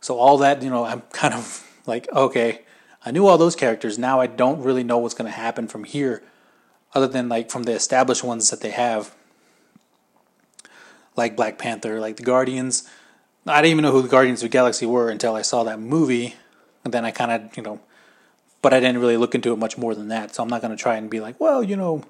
So 0.00 0.16
all 0.16 0.38
that, 0.38 0.62
you 0.62 0.70
know, 0.70 0.84
I'm 0.84 1.00
kind 1.12 1.34
of 1.34 1.66
like, 1.86 2.08
okay, 2.12 2.62
I 3.04 3.10
knew 3.10 3.26
all 3.26 3.38
those 3.38 3.56
characters. 3.56 3.98
Now 3.98 4.20
I 4.20 4.26
don't 4.26 4.62
really 4.62 4.84
know 4.84 4.98
what's 4.98 5.14
going 5.14 5.30
to 5.30 5.36
happen 5.36 5.66
from 5.66 5.84
here, 5.84 6.22
other 6.94 7.08
than 7.08 7.28
like 7.28 7.50
from 7.50 7.64
the 7.64 7.72
established 7.72 8.22
ones 8.22 8.50
that 8.50 8.60
they 8.60 8.70
have, 8.70 9.14
like 11.16 11.36
Black 11.36 11.58
Panther, 11.58 12.00
like 12.00 12.16
the 12.16 12.22
Guardians. 12.22 12.88
I 13.46 13.62
didn't 13.62 13.72
even 13.72 13.82
know 13.82 13.92
who 13.92 14.02
the 14.02 14.08
Guardians 14.08 14.42
of 14.42 14.50
the 14.50 14.52
Galaxy 14.52 14.84
were 14.84 15.08
until 15.08 15.34
I 15.34 15.42
saw 15.42 15.64
that 15.64 15.80
movie, 15.80 16.36
and 16.84 16.92
then 16.92 17.04
I 17.04 17.10
kind 17.10 17.32
of, 17.32 17.56
you 17.56 17.62
know, 17.62 17.80
but 18.62 18.72
I 18.72 18.80
didn't 18.80 18.98
really 18.98 19.16
look 19.16 19.34
into 19.34 19.52
it 19.52 19.56
much 19.58 19.78
more 19.78 19.94
than 19.94 20.08
that. 20.08 20.34
So 20.34 20.42
I'm 20.42 20.48
not 20.48 20.60
going 20.60 20.76
to 20.76 20.82
try 20.82 20.96
and 20.96 21.08
be 21.08 21.20
like, 21.20 21.38
well, 21.40 21.62
you 21.62 21.76
know, 21.76 22.04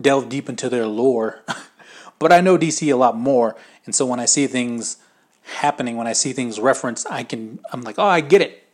delve 0.00 0.28
deep 0.28 0.48
into 0.48 0.68
their 0.68 0.86
lore. 0.86 1.42
but 2.18 2.32
I 2.32 2.40
know 2.40 2.56
DC 2.58 2.92
a 2.92 2.96
lot 2.96 3.16
more, 3.16 3.56
and 3.86 3.94
so 3.94 4.06
when 4.06 4.20
I 4.20 4.24
see 4.24 4.46
things 4.46 4.98
happening, 5.42 5.96
when 5.96 6.06
I 6.06 6.12
see 6.12 6.32
things 6.32 6.60
referenced, 6.60 7.06
I 7.10 7.22
can, 7.22 7.58
I'm 7.72 7.82
like, 7.82 7.98
oh, 7.98 8.06
I 8.06 8.20
get 8.20 8.40
it. 8.40 8.64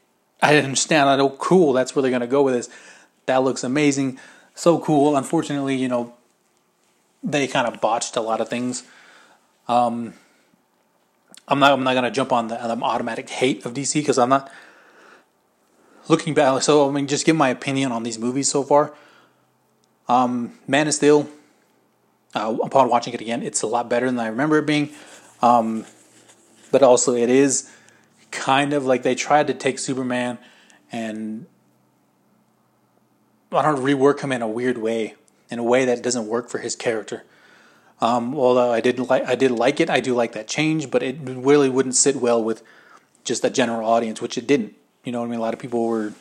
I 0.42 0.56
understand. 0.59 1.09
I 1.09 1.16
know, 1.16 1.30
cool. 1.30 1.73
That's 1.73 1.95
where 1.95 2.02
they're 2.02 2.11
going 2.11 2.21
to 2.21 2.26
go 2.26 2.42
with 2.42 2.54
this. 2.54 2.68
That 3.26 3.42
looks 3.42 3.64
amazing. 3.64 4.18
So 4.54 4.78
cool. 4.78 5.16
Unfortunately, 5.16 5.76
you 5.76 5.88
know, 5.88 6.14
they 7.23 7.47
kind 7.47 7.66
of 7.66 7.80
botched 7.80 8.16
a 8.16 8.21
lot 8.21 8.40
of 8.40 8.49
things. 8.49 8.85
Um, 9.68 10.14
I'm 11.49 11.59
not. 11.59 11.73
I'm 11.73 11.85
not 11.85 11.95
gonna 11.95 12.11
jump 12.11 12.33
on 12.33 12.49
the 12.49 12.71
um, 12.71 12.83
automatic 12.83 13.28
hate 13.28 13.64
of 13.64 13.75
DC 13.75 13.95
because 13.95 14.18
I'm 14.18 14.28
not 14.28 14.50
looking 16.08 16.34
back. 16.34 16.62
So 16.62 16.88
I 16.88 16.92
mean, 16.92 17.06
just 17.06 17.26
give 17.26 17.36
my 17.36 17.48
opinion 17.48 17.92
on 17.92 18.02
these 18.02 18.18
movies 18.18 18.50
so 18.50 18.62
far. 18.62 18.94
Um, 20.08 20.58
Man 20.66 20.86
of 20.86 20.94
Steel. 20.94 21.28
Uh, 22.34 22.54
upon 22.62 22.90
watching 22.90 23.14
it 23.14 23.20
again, 23.22 23.42
it's 23.42 23.62
a 23.62 23.66
lot 23.66 23.88
better 23.88 24.06
than 24.06 24.18
I 24.18 24.26
remember 24.26 24.58
it 24.58 24.66
being. 24.66 24.90
Um, 25.40 25.86
but 26.70 26.82
also, 26.82 27.14
it 27.14 27.30
is 27.30 27.70
kind 28.30 28.75
of 28.75 28.84
like 28.84 29.02
they 29.02 29.14
tried 29.14 29.46
to 29.46 29.54
take 29.54 29.78
Superman 29.78 30.38
and 30.92 31.46
I 33.52 33.62
don't 33.62 33.78
rework 33.78 34.20
him 34.20 34.32
in 34.32 34.42
a 34.42 34.48
weird 34.48 34.78
way, 34.78 35.14
in 35.50 35.58
a 35.58 35.62
way 35.62 35.84
that 35.84 36.02
doesn't 36.02 36.26
work 36.26 36.50
for 36.50 36.58
his 36.58 36.76
character. 36.76 37.25
Um, 38.00 38.34
although 38.36 38.72
I 38.72 38.80
did 38.80 38.98
like 38.98 39.25
I 39.25 39.34
did 39.34 39.50
like 39.50 39.80
it, 39.80 39.88
I 39.88 40.00
do 40.00 40.14
like 40.14 40.32
that 40.32 40.48
change, 40.48 40.90
but 40.90 41.02
it 41.02 41.16
really 41.22 41.70
wouldn't 41.70 41.94
sit 41.94 42.16
well 42.16 42.42
with 42.42 42.62
just 43.25 43.42
the 43.42 43.50
general 43.50 43.88
audience, 43.88 44.20
which 44.20 44.36
it 44.36 44.46
didn't. 44.46 44.75
You 45.06 45.12
know 45.12 45.20
what 45.20 45.26
I 45.26 45.30
mean? 45.30 45.38
A 45.38 45.42
lot 45.42 45.54
of 45.54 45.60
people 45.60 45.86
were 45.86 46.12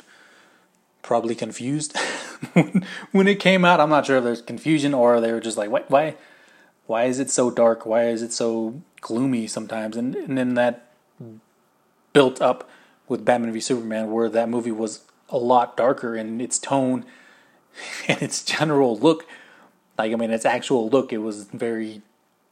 probably 1.02 1.34
confused 1.34 1.98
when 3.12 3.28
it 3.28 3.40
came 3.40 3.66
out. 3.66 3.82
I'm 3.82 3.90
not 3.90 4.06
sure 4.06 4.18
if 4.18 4.24
there's 4.24 4.42
confusion 4.42 4.94
or 4.94 5.20
they 5.20 5.32
were 5.32 5.40
just 5.40 5.58
like, 5.58 5.72
why, 5.72 5.84
why, 5.88 6.16
why 6.86 7.06
is 7.06 7.20
it 7.20 7.32
so 7.32 7.50
dark? 7.50 7.86
Why 7.86 8.06
is 8.06 8.22
it 8.22 8.32
so 8.32 8.82
gloomy 9.02 9.48
sometimes? 9.48 9.98
And 9.98 10.16
and 10.16 10.38
then 10.38 10.54
that 10.54 10.88
built 12.14 12.40
up 12.42 12.70
with 13.08 13.26
Batman 13.26 13.52
v 13.52 13.60
Superman, 13.60 14.12
where 14.12 14.30
that 14.30 14.50
movie 14.50 14.72
was 14.72 15.02
a 15.30 15.38
lot 15.38 15.76
darker 15.76 16.16
in 16.16 16.40
its 16.40 16.60
tone 16.60 17.06
and 18.08 18.22
its 18.22 18.44
general 18.44 18.96
look 18.96 19.26
like 19.98 20.12
I 20.12 20.16
mean, 20.16 20.30
its 20.30 20.46
actual 20.46 20.90
look, 20.90 21.12
it 21.12 21.20
was 21.20 21.46
very 21.46 22.02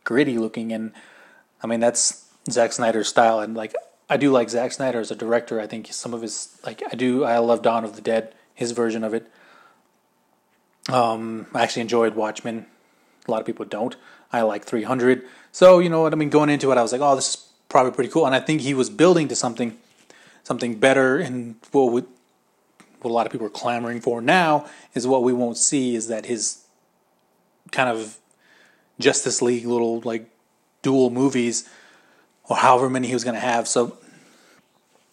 gritty 0.03 0.37
looking, 0.39 0.71
and 0.71 0.93
I 1.61 1.67
mean 1.67 1.79
that's 1.79 2.25
Zack 2.49 2.73
Snyder's 2.73 3.09
style. 3.09 3.39
And 3.39 3.55
like 3.55 3.75
I 4.10 4.17
do 4.17 4.31
like 4.31 4.50
Zack 4.50 4.72
Snyder 4.72 5.00
as 5.00 5.12
a 5.12 5.15
director. 5.15 5.60
I 5.60 5.67
think 5.67 5.88
some 5.91 6.13
of 6.13 6.22
his 6.22 6.57
like 6.65 6.83
I 6.91 6.95
do 6.95 7.24
I 7.24 7.38
love 7.39 7.62
Dawn 7.62 7.83
of 7.83 7.95
the 7.95 8.01
Dead, 8.01 8.33
his 8.53 8.72
version 8.72 9.03
of 9.03 9.13
it. 9.13 9.29
Um, 10.89 11.48
I 11.53 11.63
actually 11.63 11.83
enjoyed 11.83 12.15
Watchmen. 12.15 12.65
A 13.27 13.31
lot 13.31 13.39
of 13.39 13.48
people 13.48 13.65
don't. 13.65 13.95
I 14.31 14.41
like 14.41 14.65
300. 14.65 15.24
So 15.51 15.79
you 15.79 15.89
know 15.89 16.01
what 16.01 16.13
I 16.13 16.15
mean. 16.15 16.29
Going 16.29 16.50
into 16.50 16.72
it, 16.72 16.77
I 16.77 16.81
was 16.81 16.91
like, 16.91 17.01
oh, 17.01 17.15
this 17.15 17.29
is 17.29 17.48
probably 17.69 17.91
pretty 17.91 18.10
cool. 18.10 18.25
And 18.25 18.36
I 18.36 18.39
think 18.39 18.62
he 18.62 18.74
was 18.74 18.89
building 18.89 19.27
to 19.29 19.36
something, 19.36 19.77
something 20.43 20.75
better. 20.75 21.17
And 21.17 21.55
what 21.72 21.91
what 21.91 22.05
a 23.03 23.13
lot 23.13 23.25
of 23.25 23.31
people 23.31 23.48
are 23.48 23.51
clamoring 23.51 24.01
for 24.01 24.22
now 24.22 24.65
is 24.93 25.05
what 25.05 25.24
we 25.24 25.33
won't 25.33 25.57
see 25.57 25.95
is 25.95 26.07
that 26.07 26.25
his 26.25 26.63
kind 27.72 27.89
of 27.89 28.17
Justice 29.00 29.41
League 29.41 29.65
little 29.65 30.01
like 30.01 30.29
dual 30.81 31.10
movies 31.10 31.69
or 32.50 32.57
however 32.57 32.89
many 32.89 33.07
he 33.07 33.13
was 33.13 33.23
going 33.23 33.35
to 33.35 33.39
have. 33.39 33.67
So 33.67 33.97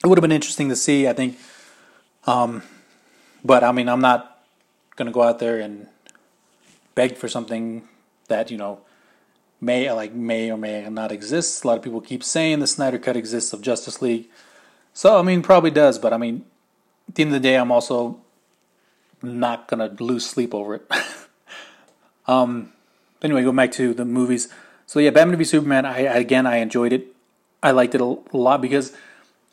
it 0.03 0.07
would 0.07 0.19
have 0.19 0.23
been 0.23 0.33
interesting 0.33 0.69
to 0.69 0.77
see, 0.77 1.09
I 1.09 1.13
think. 1.13 1.39
Um, 2.27 2.63
but 3.45 3.65
I 3.65 3.73
mean, 3.73 3.89
I'm 3.89 4.01
not 4.01 4.45
going 4.97 5.07
to 5.07 5.13
go 5.13 5.23
out 5.23 5.39
there 5.39 5.59
and 5.59 5.87
beg 6.95 7.17
for 7.17 7.29
something 7.29 7.89
that, 8.29 8.51
you 8.51 8.59
know, 8.59 8.81
may 9.61 9.91
like 9.93 10.15
may 10.15 10.51
or 10.51 10.57
may 10.57 10.89
not 10.89 11.13
exist. 11.13 11.65
A 11.65 11.67
lot 11.67 11.77
of 11.77 11.83
people 11.83 12.01
keep 12.01 12.25
saying 12.25 12.61
the 12.61 12.67
Snyder 12.67 12.99
Cut 12.99 13.17
exists 13.17 13.53
of 13.53 13.61
Justice 13.61 14.01
League. 14.01 14.29
So 14.95 15.19
I 15.19 15.23
mean, 15.23 15.43
probably 15.43 15.71
does, 15.71 15.99
but 15.99 16.13
I 16.13 16.17
mean, 16.17 16.45
at 17.09 17.15
the 17.15 17.23
end 17.23 17.35
of 17.35 17.43
the 17.43 17.49
day, 17.49 17.57
I'm 17.57 17.71
also 17.71 18.21
not 19.23 19.69
gonna 19.69 19.95
lose 20.01 20.25
sleep 20.25 20.55
over 20.55 20.77
it. 20.77 20.91
Um, 22.31 22.73
anyway, 23.23 23.43
go 23.43 23.51
back 23.51 23.73
to 23.73 23.93
the 23.93 24.05
movies. 24.05 24.49
So 24.87 25.01
yeah, 25.01 25.11
Batman 25.11 25.37
v 25.37 25.43
Superman. 25.43 25.85
I 25.85 26.01
again, 26.01 26.47
I 26.47 26.59
enjoyed 26.59 26.93
it. 26.93 27.10
I 27.63 27.73
liked 27.73 27.95
it 27.95 28.01
a 28.01 28.05
lot 28.05 28.63
because 28.63 28.97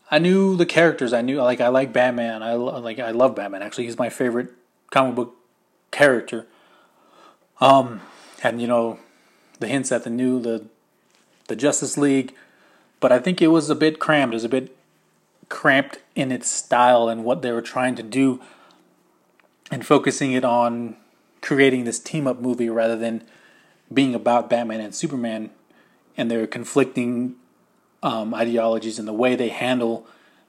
I 0.10 0.20
knew 0.20 0.56
the 0.56 0.66
characters. 0.66 1.14
I 1.14 1.22
knew 1.22 1.42
like 1.42 1.60
I 1.60 1.68
like 1.68 1.92
Batman. 1.92 2.42
I 2.42 2.54
like 2.54 3.00
I 3.00 3.12
love 3.12 3.36
Batman. 3.36 3.62
Actually, 3.62 3.86
he's 3.86 3.98
my 3.98 4.10
favorite 4.10 4.50
comic 4.92 5.16
book 5.16 5.36
character. 5.92 6.48
Um, 7.60 8.02
and 8.44 8.62
you 8.62 8.68
know, 8.68 9.00
the 9.60 9.68
hints 9.68 9.92
at 9.92 10.04
the 10.04 10.10
new 10.10 10.40
the 10.40 10.66
the 11.48 11.56
Justice 11.56 11.98
League, 11.98 12.34
but 13.00 13.12
I 13.12 13.20
think 13.20 13.42
it 13.42 13.48
was 13.48 13.70
a 13.70 13.76
bit 13.76 14.00
crammed. 14.00 14.34
It 14.34 14.38
was 14.38 14.44
a 14.44 14.50
bit 14.50 14.76
cramped 15.50 16.00
in 16.16 16.32
its 16.32 16.50
style 16.50 17.08
and 17.08 17.24
what 17.24 17.42
they 17.42 17.52
were 17.52 17.62
trying 17.62 17.96
to 17.96 18.04
do, 18.04 18.42
and 19.70 19.86
focusing 19.86 20.32
it 20.32 20.46
on 20.46 20.96
creating 21.42 21.84
this 21.84 22.00
team 22.00 22.28
up 22.28 22.40
movie 22.40 22.70
rather 22.70 22.96
than 22.96 23.24
being 23.94 24.16
about 24.16 24.50
Batman 24.50 24.82
and 24.82 24.94
Superman 24.94 25.50
and 26.18 26.30
their 26.32 26.48
conflicting 26.48 27.36
um, 28.04 28.34
ideologies 28.34 29.00
and 29.00 29.08
the 29.08 29.14
way 29.14 29.36
they 29.36 29.50
handle 29.50 30.06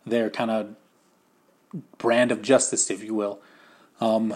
their 0.06 0.30
kind 0.30 0.50
of 0.50 0.74
brand 1.98 2.32
of 2.32 2.42
justice, 2.42 2.90
if 2.90 3.02
you 3.02 3.14
will. 3.14 3.40
Um, 4.00 4.34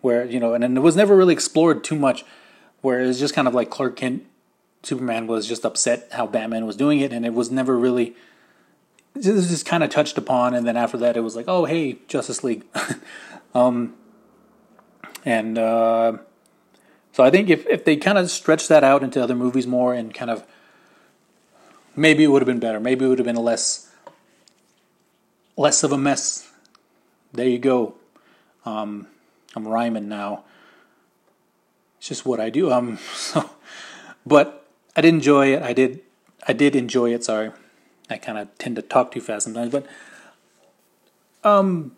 where, 0.00 0.24
you 0.24 0.38
know, 0.38 0.54
and, 0.54 0.62
and 0.62 0.76
it 0.76 0.80
was 0.80 0.96
never 0.96 1.16
really 1.16 1.32
explored 1.32 1.82
too 1.82 1.96
much, 1.96 2.24
where 2.80 3.00
it 3.00 3.06
was 3.06 3.18
just 3.18 3.34
kind 3.34 3.48
of 3.48 3.54
like 3.54 3.70
Clark 3.70 3.96
Kent, 3.96 4.24
Superman 4.82 5.26
was 5.26 5.48
just 5.48 5.64
upset 5.64 6.08
how 6.12 6.26
Batman 6.26 6.64
was 6.64 6.76
doing 6.76 7.00
it, 7.00 7.12
and 7.12 7.26
it 7.26 7.34
was 7.34 7.50
never 7.50 7.76
really. 7.76 8.14
Just 9.18 9.64
kind 9.64 9.82
of 9.82 9.88
touched 9.88 10.18
upon, 10.18 10.54
and 10.54 10.66
then 10.66 10.76
after 10.76 10.98
that, 10.98 11.16
it 11.16 11.20
was 11.20 11.34
like, 11.34 11.46
oh, 11.48 11.64
hey, 11.64 11.98
Justice 12.06 12.44
League. 12.44 12.64
um, 13.54 13.94
and 15.24 15.56
uh, 15.56 16.18
so 17.12 17.24
I 17.24 17.30
think 17.30 17.48
if, 17.48 17.66
if 17.66 17.86
they 17.86 17.96
kind 17.96 18.18
of 18.18 18.30
stretch 18.30 18.68
that 18.68 18.84
out 18.84 19.02
into 19.02 19.22
other 19.22 19.34
movies 19.34 19.66
more 19.66 19.94
and 19.94 20.12
kind 20.12 20.30
of 20.30 20.46
maybe 21.96 22.24
it 22.24 22.28
would 22.28 22.42
have 22.42 22.46
been 22.46 22.60
better. 22.60 22.78
Maybe 22.78 23.04
it 23.04 23.08
would 23.08 23.18
have 23.18 23.26
been 23.26 23.36
less 23.36 23.90
less 25.56 25.82
of 25.82 25.92
a 25.92 25.98
mess. 25.98 26.48
There 27.32 27.48
you 27.48 27.58
go. 27.58 27.94
Um, 28.64 29.08
I'm 29.54 29.66
rhyming 29.66 30.08
now. 30.08 30.44
It's 31.98 32.08
just 32.08 32.26
what 32.26 32.40
I 32.40 32.50
do. 32.50 32.70
Um, 32.70 32.98
so, 33.14 33.50
but 34.24 34.66
I 34.94 35.00
did 35.00 35.14
enjoy 35.14 35.54
it. 35.54 35.62
I 35.62 35.72
did. 35.72 36.00
I 36.46 36.52
did 36.52 36.76
enjoy 36.76 37.12
it. 37.12 37.24
Sorry, 37.24 37.50
I 38.08 38.18
kind 38.18 38.38
of 38.38 38.56
tend 38.58 38.76
to 38.76 38.82
talk 38.82 39.12
too 39.12 39.20
fast 39.20 39.44
sometimes. 39.44 39.72
But 39.72 39.86
um, 41.42 41.96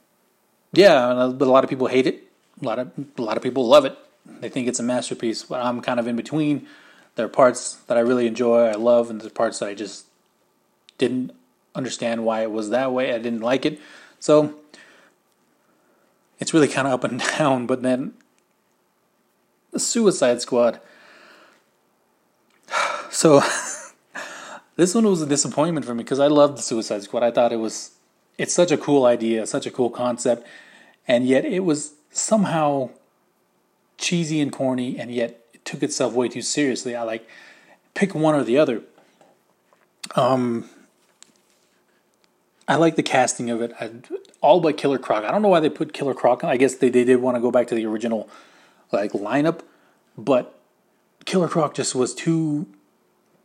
yeah, 0.72 1.32
but 1.34 1.46
a 1.46 1.50
lot 1.50 1.64
of 1.64 1.70
people 1.70 1.88
hate 1.88 2.06
it 2.06 2.28
a 2.60 2.64
lot 2.64 2.78
of 2.78 2.90
a 3.16 3.22
lot 3.22 3.36
of 3.36 3.42
people 3.42 3.66
love 3.66 3.84
it. 3.84 3.96
They 4.40 4.48
think 4.48 4.68
it's 4.68 4.80
a 4.80 4.82
masterpiece, 4.82 5.42
but 5.42 5.64
I'm 5.64 5.80
kind 5.80 6.00
of 6.00 6.06
in 6.06 6.16
between. 6.16 6.66
There 7.18 7.26
are 7.26 7.28
parts 7.28 7.74
that 7.88 7.96
I 7.96 8.00
really 8.00 8.28
enjoy, 8.28 8.66
I 8.66 8.74
love, 8.74 9.10
and 9.10 9.20
there's 9.20 9.32
parts 9.32 9.58
that 9.58 9.68
I 9.68 9.74
just 9.74 10.06
didn't 10.98 11.32
understand 11.74 12.24
why 12.24 12.42
it 12.42 12.52
was 12.52 12.70
that 12.70 12.92
way. 12.92 13.12
I 13.12 13.18
didn't 13.18 13.40
like 13.40 13.66
it, 13.66 13.80
so 14.20 14.54
it's 16.38 16.54
really 16.54 16.68
kind 16.68 16.86
of 16.86 16.94
up 16.94 17.02
and 17.02 17.18
down. 17.36 17.66
But 17.66 17.82
then 17.82 18.14
the 19.72 19.80
Suicide 19.80 20.40
Squad. 20.40 20.80
So 23.10 23.40
this 24.76 24.94
one 24.94 25.04
was 25.04 25.20
a 25.20 25.26
disappointment 25.26 25.86
for 25.86 25.94
me 25.96 26.04
because 26.04 26.20
I 26.20 26.28
loved 26.28 26.56
the 26.56 26.62
Suicide 26.62 27.02
Squad. 27.02 27.24
I 27.24 27.32
thought 27.32 27.52
it 27.52 27.56
was 27.56 27.96
it's 28.36 28.54
such 28.54 28.70
a 28.70 28.78
cool 28.78 29.06
idea, 29.06 29.44
such 29.44 29.66
a 29.66 29.72
cool 29.72 29.90
concept, 29.90 30.46
and 31.08 31.26
yet 31.26 31.44
it 31.44 31.64
was 31.64 31.94
somehow 32.12 32.90
cheesy 33.96 34.40
and 34.40 34.52
corny, 34.52 34.96
and 34.96 35.10
yet 35.10 35.47
took 35.68 35.82
itself 35.82 36.14
way 36.14 36.28
too 36.28 36.42
seriously. 36.42 36.96
I 36.96 37.02
like 37.02 37.28
pick 37.94 38.14
one 38.14 38.34
or 38.34 38.42
the 38.42 38.58
other. 38.58 38.82
Um, 40.16 40.68
I 42.66 42.76
like 42.76 42.96
the 42.96 43.02
casting 43.02 43.50
of 43.50 43.60
it. 43.60 43.72
I, 43.78 43.90
all 44.40 44.60
but 44.60 44.78
Killer 44.78 44.98
Croc. 44.98 45.24
I 45.24 45.30
don't 45.30 45.42
know 45.42 45.48
why 45.48 45.60
they 45.60 45.68
put 45.68 45.92
Killer 45.92 46.14
Croc. 46.14 46.42
I 46.42 46.56
guess 46.56 46.74
they, 46.74 46.88
they 46.88 47.04
did 47.04 47.20
want 47.20 47.36
to 47.36 47.40
go 47.40 47.50
back 47.50 47.66
to 47.68 47.74
the 47.74 47.84
original 47.84 48.28
like 48.90 49.12
lineup, 49.12 49.60
but 50.16 50.58
Killer 51.26 51.48
Croc 51.48 51.74
just 51.74 51.94
was 51.94 52.14
too 52.14 52.66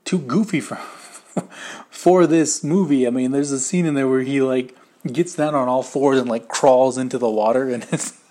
too 0.05 0.19
goofy 0.19 0.61
for 0.61 0.75
for 1.89 2.25
this 2.25 2.63
movie. 2.63 3.05
I 3.05 3.09
mean, 3.09 3.31
there's 3.31 3.51
a 3.51 3.59
scene 3.59 3.85
in 3.85 3.95
there 3.95 4.07
where 4.07 4.21
he 4.21 4.41
like 4.41 4.77
gets 5.05 5.35
down 5.35 5.55
on 5.55 5.67
all 5.67 5.83
fours 5.83 6.19
and 6.19 6.29
like 6.29 6.47
crawls 6.47 6.97
into 6.97 7.17
the 7.17 7.29
water, 7.29 7.69
and 7.69 7.85
it's. 7.91 8.22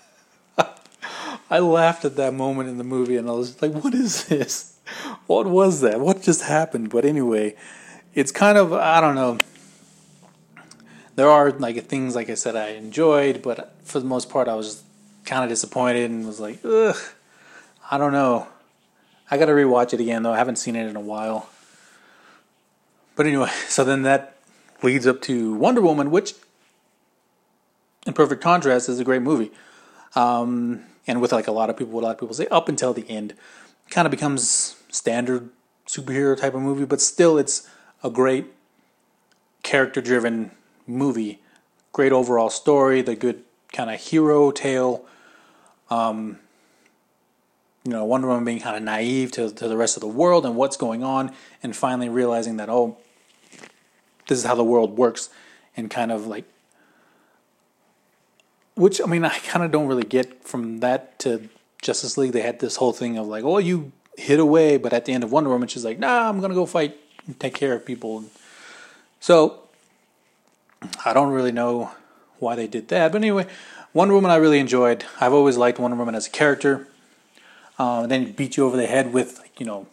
I 1.53 1.59
laughed 1.59 2.03
at 2.03 2.15
that 2.15 2.33
moment 2.33 2.67
in 2.67 2.79
the 2.79 2.83
movie, 2.83 3.15
and 3.15 3.29
I 3.29 3.33
was 3.33 3.61
like, 3.61 3.73
"What 3.73 3.93
is 3.93 4.25
this? 4.25 4.79
What 5.27 5.45
was 5.45 5.81
that? 5.81 5.99
What 5.99 6.23
just 6.23 6.41
happened?" 6.41 6.89
But 6.89 7.05
anyway, 7.05 7.55
it's 8.15 8.31
kind 8.31 8.57
of 8.57 8.73
I 8.73 8.99
don't 8.99 9.13
know. 9.13 9.37
There 11.15 11.29
are 11.29 11.51
like 11.51 11.85
things, 11.85 12.15
like 12.15 12.31
I 12.31 12.33
said, 12.33 12.55
I 12.55 12.69
enjoyed, 12.69 13.43
but 13.43 13.75
for 13.83 13.99
the 13.99 14.05
most 14.07 14.31
part, 14.31 14.47
I 14.47 14.55
was 14.55 14.81
kind 15.25 15.43
of 15.43 15.49
disappointed 15.51 16.09
and 16.09 16.25
was 16.25 16.39
like, 16.39 16.57
"Ugh." 16.65 16.97
I 17.91 17.99
don't 17.99 18.13
know. 18.13 18.47
I 19.29 19.37
got 19.37 19.45
to 19.45 19.51
rewatch 19.51 19.93
it 19.93 19.99
again 19.99 20.23
though. 20.23 20.33
I 20.33 20.37
haven't 20.39 20.55
seen 20.55 20.75
it 20.75 20.87
in 20.87 20.95
a 20.95 21.01
while. 21.13 21.49
But 23.15 23.27
anyway, 23.27 23.51
so 23.67 23.83
then 23.83 24.01
that 24.01 24.37
leads 24.81 25.05
up 25.05 25.21
to 25.29 25.53
Wonder 25.53 25.81
Woman, 25.81 26.09
which, 26.09 26.33
in 28.07 28.13
perfect 28.13 28.41
contrast, 28.41 28.89
is 28.89 28.99
a 28.99 29.03
great 29.03 29.21
movie. 29.21 29.51
Um, 30.15 30.85
and 31.07 31.21
with 31.21 31.31
like 31.31 31.47
a 31.47 31.51
lot 31.51 31.69
of 31.69 31.77
people, 31.77 31.93
what 31.93 32.03
a 32.03 32.07
lot 32.07 32.11
of 32.11 32.19
people 32.19 32.33
say 32.33 32.47
up 32.47 32.69
until 32.69 32.93
the 32.93 33.09
end, 33.09 33.33
kind 33.89 34.05
of 34.05 34.11
becomes 34.11 34.77
standard 34.89 35.49
superhero 35.87 36.39
type 36.39 36.53
of 36.53 36.61
movie, 36.61 36.85
but 36.85 37.01
still, 37.01 37.37
it's 37.37 37.67
a 38.03 38.09
great 38.09 38.45
character-driven 39.63 40.51
movie. 40.87 41.39
Great 41.91 42.11
overall 42.11 42.49
story, 42.49 43.01
the 43.01 43.15
good 43.15 43.43
kind 43.71 43.89
of 43.89 43.99
hero 43.99 44.51
tale. 44.51 45.05
Um, 45.89 46.39
you 47.83 47.91
know, 47.91 48.05
Wonder 48.05 48.27
Woman 48.27 48.45
being 48.45 48.61
kind 48.61 48.77
of 48.77 48.83
naive 48.83 49.31
to, 49.33 49.51
to 49.51 49.67
the 49.67 49.75
rest 49.75 49.97
of 49.97 50.01
the 50.01 50.07
world 50.07 50.45
and 50.45 50.55
what's 50.55 50.77
going 50.77 51.03
on, 51.03 51.31
and 51.61 51.75
finally 51.75 52.07
realizing 52.07 52.57
that, 52.57 52.69
oh, 52.69 52.97
this 54.27 54.37
is 54.37 54.45
how 54.45 54.55
the 54.55 54.63
world 54.63 54.97
works, 54.97 55.29
and 55.75 55.91
kind 55.91 56.11
of 56.11 56.25
like, 56.25 56.45
which, 58.75 59.01
I 59.01 59.05
mean, 59.05 59.25
I 59.25 59.37
kind 59.39 59.63
of 59.63 59.71
don't 59.71 59.87
really 59.87 60.03
get 60.03 60.43
from 60.43 60.79
that 60.79 61.19
to 61.19 61.49
Justice 61.81 62.17
League. 62.17 62.31
They 62.31 62.41
had 62.41 62.59
this 62.59 62.77
whole 62.77 62.93
thing 62.93 63.17
of 63.17 63.27
like, 63.27 63.43
oh, 63.43 63.57
you 63.57 63.91
hid 64.17 64.39
away, 64.39 64.77
but 64.77 64.93
at 64.93 65.05
the 65.05 65.13
end 65.13 65.23
of 65.23 65.31
Wonder 65.31 65.49
Woman, 65.49 65.67
she's 65.67 65.85
like, 65.85 65.99
nah, 65.99 66.29
I'm 66.29 66.39
to 66.41 66.49
go 66.49 66.65
fight 66.65 66.97
and 67.25 67.39
take 67.39 67.53
care 67.53 67.73
of 67.73 67.85
people. 67.85 68.25
So, 69.19 69.59
I 71.05 71.13
don't 71.13 71.31
really 71.31 71.51
know 71.51 71.91
why 72.39 72.55
they 72.55 72.67
did 72.67 72.89
that, 72.89 73.11
but 73.11 73.19
anyway, 73.19 73.47
Wonder 73.93 74.15
Woman 74.15 74.31
I 74.31 74.35
really 74.35 74.59
enjoyed. 74.59 75.05
I've 75.21 75.33
always 75.33 75.55
liked 75.55 75.79
Wonder 75.79 75.95
Woman 75.95 76.15
as 76.15 76.27
a 76.27 76.31
character. 76.31 76.87
Uh, 77.77 78.05
then 78.07 78.31
beat 78.33 78.57
you 78.57 78.65
over 78.65 78.77
the 78.77 78.85
head 78.85 79.13
with 79.13 79.41
you 79.57 79.65
know 79.65 79.87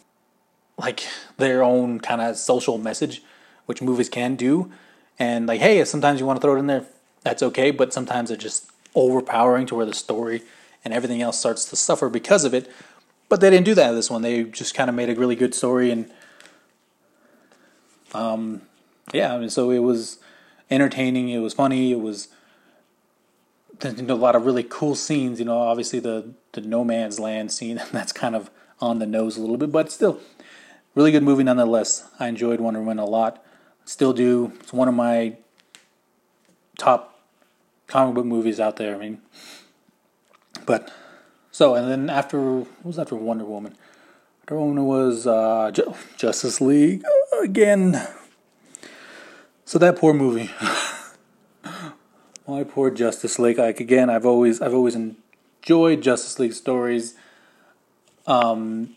like 0.78 1.06
their 1.36 1.62
own 1.62 2.00
kind 2.00 2.20
of 2.20 2.36
social 2.36 2.78
message, 2.78 3.22
which 3.66 3.82
movies 3.82 4.08
can 4.08 4.36
do. 4.36 4.72
And 5.18 5.46
like, 5.46 5.60
hey, 5.60 5.84
sometimes 5.84 6.18
you 6.18 6.26
want 6.26 6.38
to 6.38 6.40
throw 6.40 6.56
it 6.56 6.58
in 6.58 6.66
there, 6.66 6.86
that's 7.22 7.42
okay. 7.42 7.70
But 7.70 7.92
sometimes 7.92 8.30
they're 8.30 8.38
just 8.38 8.69
overpowering 8.94 9.66
to 9.66 9.74
where 9.74 9.86
the 9.86 9.94
story 9.94 10.42
and 10.84 10.94
everything 10.94 11.22
else 11.22 11.38
starts 11.38 11.64
to 11.66 11.76
suffer 11.76 12.08
because 12.08 12.44
of 12.44 12.54
it. 12.54 12.70
But 13.28 13.40
they 13.40 13.50
didn't 13.50 13.66
do 13.66 13.74
that 13.74 13.90
in 13.90 13.94
this 13.94 14.10
one. 14.10 14.22
They 14.22 14.44
just 14.44 14.74
kind 14.74 14.88
of 14.88 14.96
made 14.96 15.08
a 15.08 15.14
really 15.14 15.36
good 15.36 15.54
story 15.54 15.90
and 15.90 16.10
um, 18.12 18.62
yeah. 19.12 19.34
I 19.34 19.38
mean, 19.38 19.50
so 19.50 19.70
it 19.70 19.78
was 19.78 20.18
entertaining. 20.70 21.28
It 21.28 21.38
was 21.38 21.54
funny. 21.54 21.92
It 21.92 22.00
was 22.00 22.28
know, 23.84 24.14
a 24.14 24.16
lot 24.16 24.34
of 24.34 24.46
really 24.46 24.62
cool 24.62 24.94
scenes. 24.94 25.38
You 25.38 25.46
know, 25.46 25.58
obviously 25.58 26.00
the 26.00 26.34
the 26.52 26.60
no 26.60 26.84
man's 26.84 27.20
land 27.20 27.52
scene 27.52 27.80
that's 27.92 28.12
kind 28.12 28.34
of 28.34 28.50
on 28.80 28.98
the 28.98 29.06
nose 29.06 29.36
a 29.36 29.40
little 29.40 29.56
bit, 29.56 29.70
but 29.70 29.92
still 29.92 30.20
really 30.94 31.12
good 31.12 31.22
movie 31.22 31.44
nonetheless. 31.44 32.08
I 32.18 32.28
enjoyed 32.28 32.60
Wonder 32.60 32.80
Woman 32.80 32.98
a 32.98 33.04
lot. 33.04 33.44
Still 33.84 34.12
do. 34.12 34.52
It's 34.60 34.72
one 34.72 34.88
of 34.88 34.94
my 34.94 35.36
top 36.78 37.09
comic 37.90 38.14
book 38.14 38.24
movies 38.24 38.58
out 38.60 38.76
there. 38.76 38.94
I 38.94 38.98
mean, 38.98 39.20
but 40.64 40.90
so 41.50 41.74
and 41.74 41.90
then 41.90 42.08
after 42.08 42.60
what 42.60 42.84
was 42.84 42.98
after 42.98 43.16
Wonder 43.16 43.44
Woman? 43.44 43.76
Wonder 44.48 44.64
Woman 44.64 44.86
was 44.86 45.26
uh, 45.26 45.70
Justice 46.16 46.60
League 46.60 47.02
again. 47.42 48.08
So 49.64 49.78
that 49.78 49.96
poor 49.96 50.14
movie. 50.14 50.50
My 52.48 52.64
poor 52.64 52.90
Justice 52.90 53.38
League. 53.38 53.58
Like 53.58 53.80
again, 53.80 54.08
I've 54.08 54.26
always 54.26 54.62
I've 54.62 54.74
always 54.74 54.96
enjoyed 54.96 56.00
Justice 56.00 56.38
League 56.38 56.54
stories. 56.54 57.14
Um, 58.26 58.96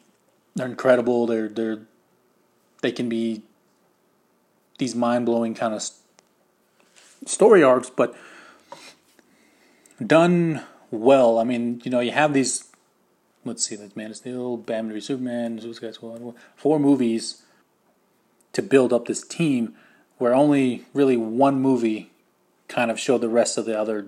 they're 0.56 0.68
incredible. 0.68 1.28
They're 1.28 1.50
they're 1.50 1.82
they 2.82 2.92
can 2.92 3.10
be 3.10 3.44
these 4.78 4.96
mind 4.96 5.26
blowing 5.26 5.54
kind 5.54 5.74
of 5.74 5.84
story 7.26 7.64
arcs, 7.64 7.90
but 7.90 8.16
done 10.08 10.64
well. 10.92 11.40
I 11.40 11.44
mean, 11.44 11.82
you 11.84 11.92
know, 11.92 12.00
you 12.00 12.12
have 12.12 12.34
these. 12.34 12.66
Let's 13.46 13.66
see, 13.66 13.76
like 13.76 13.98
Man 13.98 14.12
of 14.12 14.18
Steel, 14.18 14.56
Batman 14.56 14.94
v 14.94 15.02
Superman, 15.02 15.60
Suicide 15.60 15.96
Squad, 15.96 16.34
four 16.56 16.80
movies 16.80 17.44
to 18.54 18.62
build 18.62 18.94
up 18.94 19.06
this 19.06 19.22
team, 19.22 19.76
where 20.18 20.34
only 20.34 20.86
really 20.94 21.18
one 21.18 21.60
movie 21.60 22.12
kind 22.68 22.90
of 22.90 23.00
showed 23.00 23.22
the 23.22 23.30
rest 23.30 23.58
of 23.58 23.66
the 23.66 23.78
other 23.78 24.08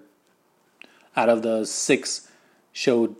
out 1.15 1.29
of 1.29 1.43
the 1.43 1.65
six 1.65 2.29
showed 2.71 3.15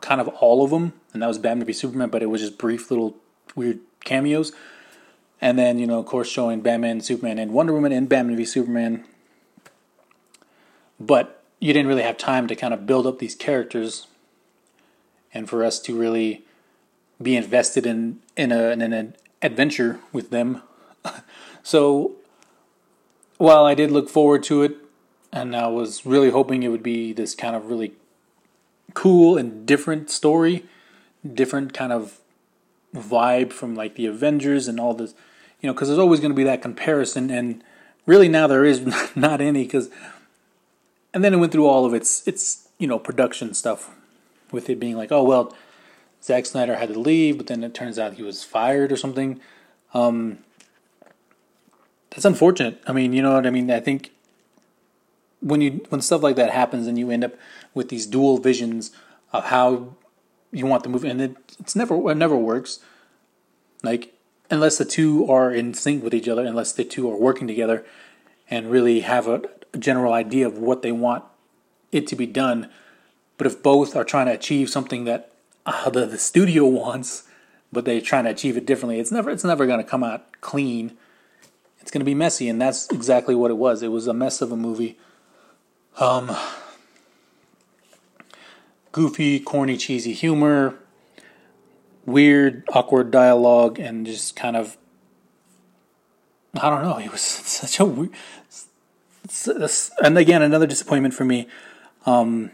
kind 0.00 0.20
of 0.20 0.28
all 0.28 0.64
of 0.64 0.70
them 0.70 0.92
and 1.12 1.22
that 1.22 1.26
was 1.26 1.38
batman 1.38 1.66
v 1.66 1.72
superman 1.72 2.08
but 2.08 2.22
it 2.22 2.26
was 2.26 2.40
just 2.40 2.58
brief 2.58 2.90
little 2.90 3.16
weird 3.54 3.78
cameos 4.02 4.52
and 5.40 5.58
then 5.58 5.78
you 5.78 5.86
know 5.86 5.98
of 5.98 6.06
course 6.06 6.28
showing 6.28 6.60
batman 6.60 7.00
superman 7.00 7.38
and 7.38 7.52
wonder 7.52 7.72
woman 7.72 7.92
and 7.92 8.08
batman 8.08 8.36
v 8.36 8.44
superman 8.44 9.04
but 11.06 11.42
you 11.58 11.72
didn't 11.72 11.88
really 11.88 12.02
have 12.02 12.16
time 12.16 12.46
to 12.48 12.56
kind 12.56 12.74
of 12.74 12.86
build 12.86 13.06
up 13.06 13.18
these 13.18 13.34
characters 13.34 14.06
and 15.34 15.48
for 15.48 15.64
us 15.64 15.78
to 15.80 15.98
really 15.98 16.44
be 17.20 17.36
invested 17.36 17.86
in 17.86 18.20
in, 18.36 18.52
a, 18.52 18.70
in 18.70 18.82
an 18.82 19.16
adventure 19.42 20.00
with 20.12 20.30
them. 20.30 20.62
So 21.62 22.16
while 23.38 23.64
I 23.64 23.74
did 23.74 23.90
look 23.90 24.08
forward 24.08 24.42
to 24.44 24.62
it, 24.62 24.76
and 25.32 25.56
I 25.56 25.68
was 25.68 26.04
really 26.04 26.30
hoping 26.30 26.62
it 26.62 26.68
would 26.68 26.82
be 26.82 27.12
this 27.12 27.34
kind 27.34 27.56
of 27.56 27.66
really 27.66 27.92
cool 28.94 29.38
and 29.38 29.64
different 29.64 30.10
story, 30.10 30.64
different 31.32 31.72
kind 31.72 31.92
of 31.92 32.18
vibe 32.94 33.52
from 33.52 33.74
like 33.74 33.94
the 33.94 34.06
Avengers 34.06 34.68
and 34.68 34.78
all 34.78 34.92
this, 34.92 35.14
you 35.60 35.66
know, 35.66 35.72
because 35.72 35.88
there's 35.88 35.98
always 35.98 36.20
going 36.20 36.32
to 36.32 36.36
be 36.36 36.44
that 36.44 36.60
comparison, 36.60 37.30
and 37.30 37.64
really 38.04 38.28
now 38.28 38.46
there 38.46 38.64
is 38.64 38.82
not 39.16 39.40
any 39.40 39.62
because, 39.62 39.88
and 41.14 41.22
then 41.22 41.34
it 41.34 41.38
went 41.38 41.52
through 41.52 41.66
all 41.66 41.84
of 41.84 41.94
its 41.94 42.26
its 42.26 42.68
you 42.78 42.86
know 42.86 42.98
production 42.98 43.54
stuff, 43.54 43.90
with 44.50 44.68
it 44.70 44.78
being 44.78 44.96
like, 44.96 45.12
oh 45.12 45.22
well, 45.22 45.54
Zack 46.22 46.46
Snyder 46.46 46.76
had 46.76 46.92
to 46.92 46.98
leave, 46.98 47.36
but 47.36 47.46
then 47.46 47.64
it 47.64 47.74
turns 47.74 47.98
out 47.98 48.14
he 48.14 48.22
was 48.22 48.44
fired 48.44 48.92
or 48.92 48.96
something. 48.96 49.40
Um, 49.94 50.38
that's 52.10 52.24
unfortunate. 52.24 52.80
I 52.86 52.92
mean, 52.92 53.12
you 53.12 53.22
know 53.22 53.34
what 53.34 53.46
I 53.46 53.50
mean? 53.50 53.70
I 53.70 53.80
think 53.80 54.12
when 55.40 55.60
you 55.60 55.84
when 55.88 56.00
stuff 56.00 56.22
like 56.22 56.36
that 56.36 56.50
happens 56.50 56.86
and 56.86 56.98
you 56.98 57.10
end 57.10 57.24
up 57.24 57.34
with 57.74 57.88
these 57.88 58.06
dual 58.06 58.38
visions 58.38 58.92
of 59.32 59.46
how 59.46 59.96
you 60.52 60.66
want 60.66 60.82
the 60.82 60.88
movie 60.88 61.08
and 61.08 61.20
it, 61.20 61.36
it's 61.58 61.74
never 61.74 62.10
it 62.10 62.16
never 62.16 62.36
works. 62.36 62.80
Like 63.82 64.14
unless 64.50 64.78
the 64.78 64.84
two 64.84 65.28
are 65.30 65.50
in 65.50 65.74
sync 65.74 66.04
with 66.04 66.14
each 66.14 66.28
other, 66.28 66.44
unless 66.44 66.72
the 66.72 66.84
two 66.84 67.10
are 67.10 67.16
working 67.16 67.48
together 67.48 67.84
and 68.50 68.70
really 68.70 69.00
have 69.00 69.26
a, 69.26 69.36
a 69.36 69.61
general 69.78 70.12
idea 70.12 70.46
of 70.46 70.58
what 70.58 70.82
they 70.82 70.92
want 70.92 71.24
it 71.90 72.06
to 72.08 72.16
be 72.16 72.26
done. 72.26 72.70
But 73.38 73.46
if 73.46 73.62
both 73.62 73.96
are 73.96 74.04
trying 74.04 74.26
to 74.26 74.32
achieve 74.32 74.70
something 74.70 75.04
that 75.04 75.32
uh, 75.66 75.90
the, 75.90 76.06
the 76.06 76.18
studio 76.18 76.66
wants, 76.66 77.24
but 77.72 77.84
they're 77.84 78.00
trying 78.00 78.24
to 78.24 78.30
achieve 78.30 78.56
it 78.56 78.66
differently, 78.66 79.00
it's 79.00 79.12
never 79.12 79.30
it's 79.30 79.44
never 79.44 79.66
going 79.66 79.82
to 79.82 79.88
come 79.88 80.04
out 80.04 80.40
clean 80.40 80.96
it's 81.82 81.90
going 81.90 82.00
to 82.00 82.06
be 82.06 82.14
messy, 82.14 82.48
and 82.48 82.62
that's 82.62 82.88
exactly 82.90 83.34
what 83.34 83.50
it 83.50 83.56
was. 83.56 83.82
It 83.82 83.88
was 83.88 84.06
a 84.06 84.14
mess 84.14 84.40
of 84.40 84.52
a 84.52 84.56
movie. 84.56 84.98
Um, 85.98 86.34
goofy, 88.92 89.40
corny, 89.40 89.76
cheesy 89.76 90.12
humor, 90.12 90.78
weird, 92.06 92.62
awkward 92.72 93.10
dialogue, 93.10 93.80
and 93.80 94.06
just 94.06 94.36
kind 94.36 94.56
of 94.56 94.78
I 96.54 96.70
don't 96.70 96.82
know. 96.82 96.98
It 97.04 97.10
was 97.10 97.20
such 97.20 97.80
a 97.80 97.84
weird. 97.84 98.12
And 100.02 100.18
again, 100.18 100.42
another 100.42 100.66
disappointment 100.66 101.14
for 101.14 101.24
me. 101.24 101.48
Um, 102.04 102.50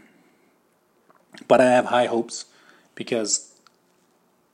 but 1.47 1.61
I 1.61 1.67
have 1.67 1.87
high 1.87 2.07
hopes 2.07 2.47
because, 2.95 3.55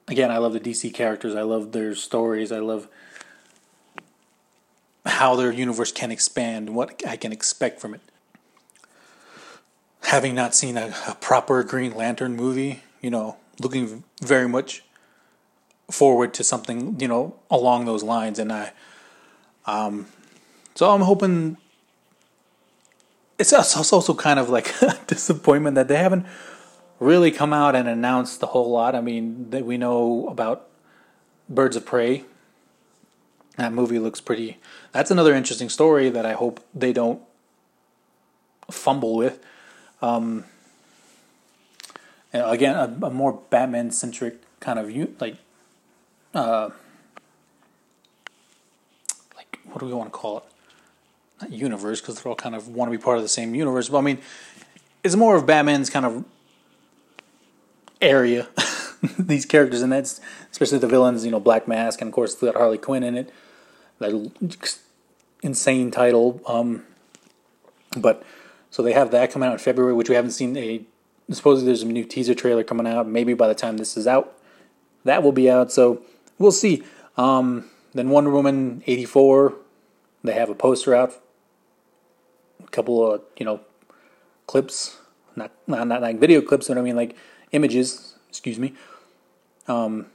again, 0.09 0.31
I 0.31 0.39
love 0.39 0.53
the 0.53 0.61
DC 0.61 0.93
characters. 0.93 1.35
I 1.35 1.43
love 1.43 1.73
their 1.73 1.95
stories. 1.95 2.53
I 2.53 2.59
love 2.59 2.89
how 5.07 5.37
their 5.37 5.53
universe 5.53 5.93
can 5.93 6.11
expand, 6.11 6.69
and 6.69 6.77
what 6.77 7.03
I 7.07 7.17
can 7.17 7.33
expect 7.33 7.81
from 7.81 7.95
it. 7.95 8.01
Having 10.03 10.35
not 10.35 10.55
seen 10.55 10.77
a, 10.77 10.95
a 11.09 11.15
proper 11.15 11.63
Green 11.63 11.95
Lantern 11.95 12.37
movie, 12.37 12.83
you 13.01 13.11
know, 13.11 13.37
looking 13.61 14.05
very 14.23 14.49
much 14.49 14.83
forward 15.91 16.33
to 16.35 16.43
something 16.43 16.99
you 16.99 17.07
know 17.07 17.37
along 17.51 17.85
those 17.85 18.03
lines, 18.03 18.39
and 18.39 18.53
I, 18.53 18.73
um, 19.67 20.07
so 20.75 20.91
I'm 20.91 21.03
hoping. 21.03 21.59
It's 23.39 23.53
also 23.53 24.15
kind 24.15 24.39
of 24.39 24.49
like 24.49 24.71
a 24.83 24.99
disappointment 25.07 25.75
that 25.75 25.89
they 25.89 25.97
haven't 25.97 26.27
really 27.01 27.31
come 27.31 27.53
out 27.53 27.75
and 27.75 27.89
announced 27.89 28.41
the 28.41 28.47
whole 28.49 28.71
lot. 28.71 28.95
I 28.95 29.01
mean, 29.01 29.51
that 29.51 29.65
we 29.65 29.77
know 29.77 30.29
about 30.29 30.69
Birds 31.49 31.77
of 31.77 31.85
Prey. 31.85 32.25
That 33.57 33.73
movie 33.73 33.99
looks 33.99 34.21
pretty. 34.21 34.59
That's 34.93 35.11
another 35.11 35.35
interesting 35.35 35.69
story 35.69 36.11
that 36.11 36.27
I 36.27 36.33
hope 36.33 36.61
they 36.75 36.93
don't 36.93 37.21
fumble 38.71 39.15
with. 39.17 39.45
Um, 40.03 40.45
again, 42.33 42.77
a, 42.77 43.07
a 43.07 43.11
more 43.11 43.41
Batman 43.51 43.91
centric 43.91 44.39
kind 44.61 44.79
of 44.79 44.91
like, 45.21 45.37
uh, 46.35 46.71
like 49.37 49.61
what 49.65 49.79
do 49.81 49.87
we 49.87 49.93
want 49.93 50.13
to 50.13 50.19
call 50.19 50.39
it? 50.39 50.45
Not 51.41 51.53
universe 51.53 52.01
because 52.01 52.21
they're 52.21 52.31
all 52.31 52.37
kind 52.37 52.55
of 52.55 52.69
want 52.69 52.91
to 52.91 52.97
be 52.97 53.03
part 53.03 53.17
of 53.17 53.23
the 53.23 53.29
same 53.29 53.55
universe. 53.55 53.89
But 53.89 53.99
I 53.99 54.03
mean, 54.03 54.19
it's 55.03 55.17
more 55.17 55.37
of 55.37 55.47
Batman's 55.47 55.91
kind 55.91 56.07
of 56.07 56.25
area. 58.01 58.49
these 59.19 59.47
characters, 59.47 59.83
and 59.83 59.93
that's 59.93 60.21
especially 60.51 60.79
the 60.79 60.87
villains. 60.87 61.25
You 61.25 61.31
know, 61.31 61.41
Black 61.41 61.69
Mask, 61.69 62.01
and 62.01 62.09
of 62.09 62.15
course, 62.15 62.35
got 62.35 62.55
Harley 62.55 62.79
Quinn 62.79 63.03
in 63.03 63.17
it. 63.17 63.33
That 63.99 64.79
insane 65.43 65.91
title. 65.91 66.41
Um, 66.47 66.85
but 67.97 68.23
so 68.71 68.83
they 68.83 68.93
have 68.93 69.11
that 69.13 69.31
coming 69.31 69.49
out 69.49 69.53
in 69.53 69.59
February, 69.59 69.95
which 69.95 70.09
we 70.09 70.15
haven't 70.15 70.33
seen. 70.33 70.57
A 70.57 70.83
supposedly 71.31 71.67
there's 71.67 71.83
a 71.83 71.87
new 71.87 72.05
teaser 72.05 72.35
trailer 72.35 72.65
coming 72.65 72.87
out. 72.87 73.07
Maybe 73.07 73.35
by 73.35 73.49
the 73.49 73.55
time 73.55 73.77
this 73.77 73.97
is 73.97 74.07
out, 74.07 74.37
that 75.05 75.23
will 75.23 75.33
be 75.33 75.51
out. 75.51 75.73
So 75.73 76.03
we'll 76.39 76.53
see. 76.53 76.83
Um, 77.17 77.71
then 77.93 78.11
Wonder 78.11 78.31
Woman 78.31 78.83
eighty 78.87 79.05
four. 79.05 79.55
They 80.23 80.33
have 80.33 80.49
a 80.49 80.55
poster 80.55 80.95
out. 80.95 81.21
Couple 82.75 83.13
of 83.13 83.23
you 83.37 83.47
know 83.47 83.61
clips, 84.49 84.99
not 85.37 85.53
not 85.69 85.87
not 85.87 86.03
like 86.03 86.19
video 86.19 86.43
clips, 86.43 86.67
but 86.67 86.77
I 86.77 86.81
mean 86.81 86.97
like 86.97 87.15
images. 87.53 88.17
Excuse 88.29 88.59
me. 88.59 88.75
Um, 89.69 90.07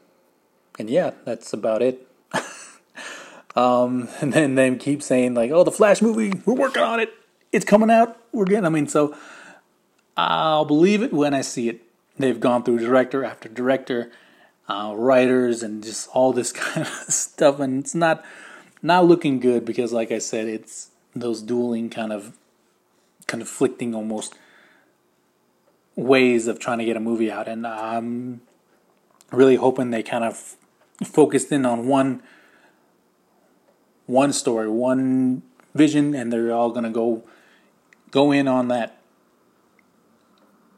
and 0.77 0.89
yeah, 0.89 1.11
that's 1.23 1.53
about 1.53 1.81
it. 1.81 2.05
um, 3.55 4.09
and 4.19 4.33
then 4.33 4.55
they 4.55 4.75
keep 4.75 5.01
saying 5.01 5.35
like, 5.35 5.51
"Oh, 5.51 5.63
the 5.63 5.71
Flash 5.71 6.01
movie, 6.01 6.33
we're 6.45 6.53
working 6.53 6.83
on 6.83 6.99
it. 6.99 7.13
It's 7.53 7.63
coming 7.63 7.89
out. 7.89 8.19
We're 8.33 8.43
getting." 8.43 8.65
I 8.65 8.69
mean, 8.69 8.87
so 8.87 9.15
I'll 10.17 10.65
believe 10.65 11.01
it 11.01 11.13
when 11.13 11.33
I 11.33 11.39
see 11.39 11.69
it. 11.69 11.81
They've 12.17 12.41
gone 12.41 12.63
through 12.63 12.79
director 12.79 13.23
after 13.23 13.47
director, 13.47 14.11
uh, 14.67 14.93
writers, 14.97 15.63
and 15.63 15.81
just 15.81 16.09
all 16.09 16.33
this 16.33 16.51
kind 16.65 16.85
of 16.85 17.13
stuff, 17.13 17.61
and 17.61 17.79
it's 17.79 17.95
not 17.95 18.21
not 18.81 19.05
looking 19.05 19.39
good 19.39 19.63
because, 19.63 19.93
like 19.93 20.11
I 20.11 20.19
said, 20.19 20.49
it's 20.49 20.89
those 21.15 21.41
dueling 21.41 21.89
kind 21.89 22.11
of 22.11 22.37
conflicting 23.29 23.95
almost 23.95 24.33
ways 25.95 26.47
of 26.47 26.59
trying 26.59 26.79
to 26.79 26.85
get 26.85 26.97
a 26.97 26.99
movie 26.99 27.31
out, 27.31 27.47
and 27.47 27.65
I'm 27.65 28.41
really 29.31 29.55
hoping 29.55 29.91
they 29.91 30.03
kind 30.03 30.23
of 30.23 30.57
focused 31.03 31.51
in 31.51 31.65
on 31.65 31.87
one 31.87 32.21
one 34.05 34.33
story, 34.33 34.67
one 34.67 35.43
vision, 35.75 36.15
and 36.15 36.33
they're 36.33 36.51
all 36.51 36.71
gonna 36.71 36.89
go 36.89 37.23
go 38.11 38.31
in 38.31 38.47
on 38.47 38.67
that. 38.69 38.97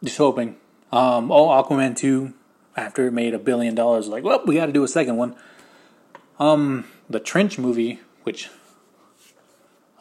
Just 0.03 0.17
hoping. 0.17 0.57
Um, 0.91 1.31
oh, 1.31 1.47
Aquaman 1.47 1.95
two, 1.95 2.33
after 2.75 3.07
it 3.07 3.11
made 3.11 3.33
a 3.33 3.39
billion 3.39 3.75
dollars, 3.75 4.07
like, 4.09 4.23
well, 4.23 4.43
we 4.45 4.55
got 4.55 4.65
to 4.65 4.73
do 4.73 4.83
a 4.83 4.87
second 4.87 5.15
one. 5.15 5.35
Um, 6.37 6.85
the 7.09 7.19
Trench 7.19 7.57
movie, 7.57 8.01
which 8.23 8.49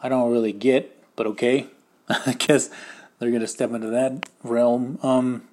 I 0.03 0.09
don't 0.09 0.31
really 0.31 0.51
get, 0.51 0.97
but 1.15 1.27
okay, 1.27 1.67
I 2.09 2.33
guess 2.33 2.69
they're 3.19 3.31
gonna 3.31 3.47
step 3.47 3.71
into 3.71 3.89
that 3.89 4.29
realm. 4.43 4.99
Um, 5.03 5.47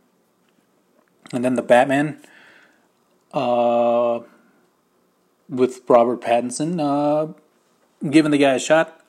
and 1.32 1.44
then 1.44 1.54
the 1.54 1.62
Batman, 1.62 2.20
uh, 3.32 4.20
with 5.48 5.82
Robert 5.88 6.20
Pattinson, 6.20 6.80
uh, 6.80 7.32
giving 8.08 8.30
the 8.30 8.38
guy 8.38 8.54
a 8.54 8.58
shot. 8.58 9.00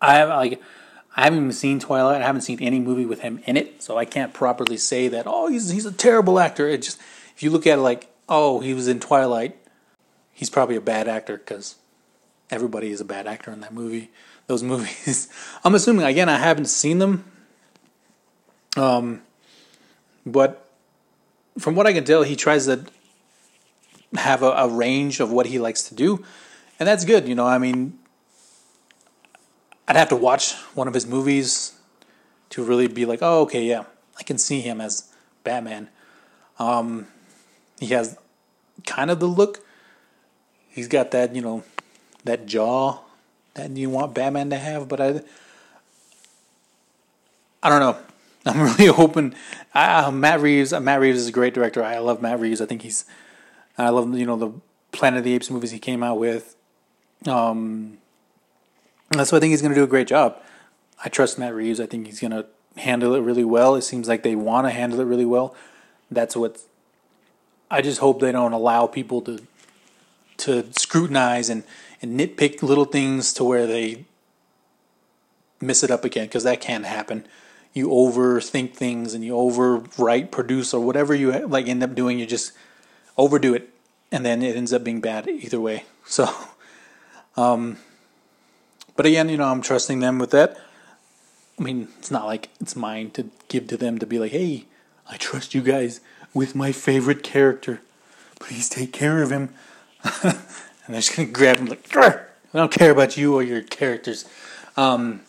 I 0.00 0.14
have 0.14 0.28
like 0.28 0.60
I 1.16 1.24
haven't 1.24 1.38
even 1.38 1.52
seen 1.52 1.80
Twilight. 1.80 2.20
I 2.20 2.26
haven't 2.26 2.42
seen 2.42 2.60
any 2.60 2.78
movie 2.78 3.06
with 3.06 3.20
him 3.20 3.42
in 3.46 3.56
it, 3.56 3.82
so 3.82 3.96
I 3.96 4.04
can't 4.04 4.34
properly 4.34 4.76
say 4.76 5.08
that. 5.08 5.26
Oh, 5.26 5.48
he's 5.48 5.70
he's 5.70 5.86
a 5.86 5.92
terrible 5.92 6.38
actor. 6.38 6.68
It 6.68 6.82
just 6.82 7.00
if 7.34 7.42
you 7.42 7.50
look 7.50 7.66
at 7.66 7.78
it 7.78 7.82
like, 7.82 8.08
oh, 8.28 8.60
he 8.60 8.74
was 8.74 8.86
in 8.88 9.00
Twilight, 9.00 9.56
he's 10.32 10.50
probably 10.50 10.76
a 10.76 10.80
bad 10.80 11.08
actor 11.08 11.38
because 11.38 11.76
everybody 12.50 12.90
is 12.90 13.00
a 13.00 13.04
bad 13.04 13.26
actor 13.26 13.50
in 13.50 13.60
that 13.60 13.72
movie. 13.72 14.10
Those 14.46 14.62
movies. 14.74 15.28
I'm 15.64 15.74
assuming 15.74 16.06
again. 16.06 16.28
I 16.28 16.38
haven't 16.38 16.66
seen 16.66 16.98
them. 16.98 17.24
Um, 18.76 19.22
but 20.24 20.68
from 21.58 21.74
what 21.74 21.86
I 21.86 21.92
can 21.92 22.04
tell, 22.04 22.22
he 22.22 22.36
tries 22.36 22.66
to 22.66 22.84
have 24.14 24.42
a, 24.42 24.50
a 24.50 24.68
range 24.68 25.20
of 25.20 25.32
what 25.32 25.46
he 25.46 25.58
likes 25.58 25.82
to 25.88 25.94
do, 25.94 26.24
and 26.78 26.86
that's 26.86 27.04
good. 27.04 27.26
You 27.26 27.34
know, 27.34 27.46
I 27.46 27.58
mean, 27.58 27.98
I'd 29.88 29.96
have 29.96 30.08
to 30.10 30.16
watch 30.16 30.54
one 30.74 30.88
of 30.88 30.94
his 30.94 31.06
movies 31.06 31.72
to 32.50 32.62
really 32.62 32.86
be 32.86 33.06
like, 33.06 33.20
oh, 33.22 33.42
okay, 33.42 33.64
yeah, 33.64 33.84
I 34.18 34.22
can 34.22 34.38
see 34.38 34.60
him 34.60 34.80
as 34.80 35.12
Batman. 35.44 35.88
Um, 36.58 37.06
he 37.78 37.88
has 37.88 38.18
kind 38.84 39.10
of 39.10 39.20
the 39.20 39.26
look. 39.26 39.64
He's 40.68 40.88
got 40.88 41.10
that, 41.12 41.34
you 41.34 41.40
know, 41.40 41.62
that 42.26 42.46
jaw 42.46 42.98
that 43.54 43.70
you 43.70 43.90
want 43.90 44.14
Batman 44.14 44.50
to 44.50 44.58
have, 44.58 44.88
but 44.88 45.00
I, 45.00 45.20
I 47.62 47.68
don't 47.68 47.80
know. 47.80 47.98
I'm 48.46 48.62
really 48.62 48.86
hoping. 48.86 49.34
Uh, 49.74 50.10
Matt 50.12 50.40
Reeves. 50.40 50.72
Uh, 50.72 50.80
Matt 50.80 51.00
Reeves 51.00 51.18
is 51.18 51.28
a 51.28 51.32
great 51.32 51.52
director. 51.52 51.82
I 51.82 51.98
love 51.98 52.22
Matt 52.22 52.38
Reeves. 52.38 52.60
I 52.60 52.66
think 52.66 52.82
he's. 52.82 53.04
I 53.76 53.88
love 53.88 54.16
you 54.16 54.24
know 54.24 54.36
the 54.36 54.52
Planet 54.92 55.18
of 55.18 55.24
the 55.24 55.34
Apes 55.34 55.50
movies 55.50 55.72
he 55.72 55.78
came 55.78 56.02
out 56.02 56.18
with. 56.18 56.54
Um, 57.26 57.98
so 59.12 59.36
I 59.36 59.40
think 59.40 59.50
he's 59.50 59.62
going 59.62 59.74
to 59.74 59.80
do 59.80 59.84
a 59.84 59.88
great 59.88 60.06
job. 60.06 60.40
I 61.04 61.08
trust 61.08 61.38
Matt 61.38 61.54
Reeves. 61.54 61.80
I 61.80 61.86
think 61.86 62.06
he's 62.06 62.20
going 62.20 62.30
to 62.30 62.46
handle 62.76 63.14
it 63.14 63.20
really 63.20 63.44
well. 63.44 63.74
It 63.74 63.82
seems 63.82 64.06
like 64.06 64.22
they 64.22 64.36
want 64.36 64.66
to 64.66 64.70
handle 64.70 65.00
it 65.00 65.04
really 65.04 65.24
well. 65.24 65.54
That's 66.10 66.36
what. 66.36 66.60
I 67.68 67.82
just 67.82 67.98
hope 67.98 68.20
they 68.20 68.30
don't 68.30 68.52
allow 68.52 68.86
people 68.86 69.22
to 69.22 69.40
to 70.38 70.66
scrutinize 70.72 71.50
and, 71.50 71.64
and 72.02 72.18
nitpick 72.18 72.62
little 72.62 72.84
things 72.84 73.32
to 73.34 73.44
where 73.44 73.66
they 73.66 74.04
miss 75.60 75.82
it 75.82 75.90
up 75.90 76.04
again 76.04 76.26
because 76.26 76.44
that 76.44 76.60
can 76.60 76.84
happen 76.84 77.26
you 77.76 77.88
overthink 77.88 78.72
things 78.72 79.12
and 79.12 79.22
you 79.22 79.34
overwrite, 79.34 80.30
produce, 80.30 80.72
or 80.72 80.80
whatever 80.80 81.14
you 81.14 81.30
like 81.46 81.68
end 81.68 81.82
up 81.82 81.94
doing. 81.94 82.18
You 82.18 82.24
just 82.24 82.52
overdo 83.18 83.52
it, 83.52 83.68
and 84.10 84.24
then 84.24 84.42
it 84.42 84.56
ends 84.56 84.72
up 84.72 84.82
being 84.82 85.02
bad 85.02 85.28
either 85.28 85.60
way. 85.60 85.84
So, 86.08 86.32
um, 87.36 87.78
but 88.94 89.06
again, 89.06 89.28
you 89.28 89.36
know, 89.36 89.48
I'm 89.48 89.60
trusting 89.60 89.98
them 89.98 90.20
with 90.20 90.30
that. 90.30 90.56
I 91.58 91.62
mean, 91.64 91.88
it's 91.98 92.12
not 92.12 92.26
like 92.26 92.48
it's 92.60 92.76
mine 92.76 93.10
to 93.10 93.28
give 93.48 93.66
to 93.66 93.76
them 93.76 93.98
to 93.98 94.06
be 94.06 94.20
like, 94.20 94.30
hey, 94.30 94.66
I 95.10 95.16
trust 95.16 95.52
you 95.52 95.62
guys 95.62 95.98
with 96.32 96.54
my 96.54 96.70
favorite 96.70 97.24
character. 97.24 97.80
Please 98.38 98.68
take 98.68 98.92
care 98.92 99.20
of 99.20 99.32
him. 99.32 99.52
and 100.86 100.94
they're 100.94 101.02
just 101.02 101.16
gonna 101.16 101.28
grab 101.28 101.58
him 101.58 101.66
like, 101.66 101.96
I 101.96 102.24
don't 102.54 102.72
care 102.72 102.90
about 102.90 103.16
you 103.16 103.34
or 103.34 103.42
your 103.42 103.62
characters, 103.62 104.24
um, 104.76 105.20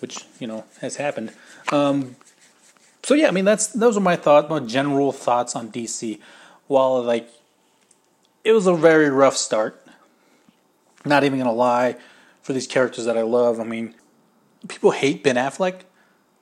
which 0.00 0.24
you 0.38 0.46
know 0.46 0.64
has 0.80 0.96
happened. 0.96 1.32
Um, 1.72 2.16
so 3.02 3.14
yeah, 3.14 3.28
I 3.28 3.30
mean 3.30 3.44
that's 3.44 3.68
those 3.68 3.96
are 3.96 4.00
my 4.00 4.16
thoughts, 4.16 4.48
my 4.48 4.60
general 4.60 5.12
thoughts 5.12 5.56
on 5.56 5.70
DC. 5.70 6.20
While 6.68 7.02
like 7.02 7.28
it 8.44 8.52
was 8.52 8.66
a 8.66 8.74
very 8.74 9.10
rough 9.10 9.36
start. 9.36 9.82
Not 11.04 11.22
even 11.22 11.38
gonna 11.38 11.52
lie, 11.52 11.96
for 12.46 12.52
these 12.52 12.68
characters 12.68 13.06
that 13.06 13.18
I 13.18 13.22
love. 13.22 13.58
I 13.58 13.64
mean, 13.64 13.92
people 14.68 14.92
hate 14.92 15.24
Ben 15.24 15.34
Affleck. 15.34 15.80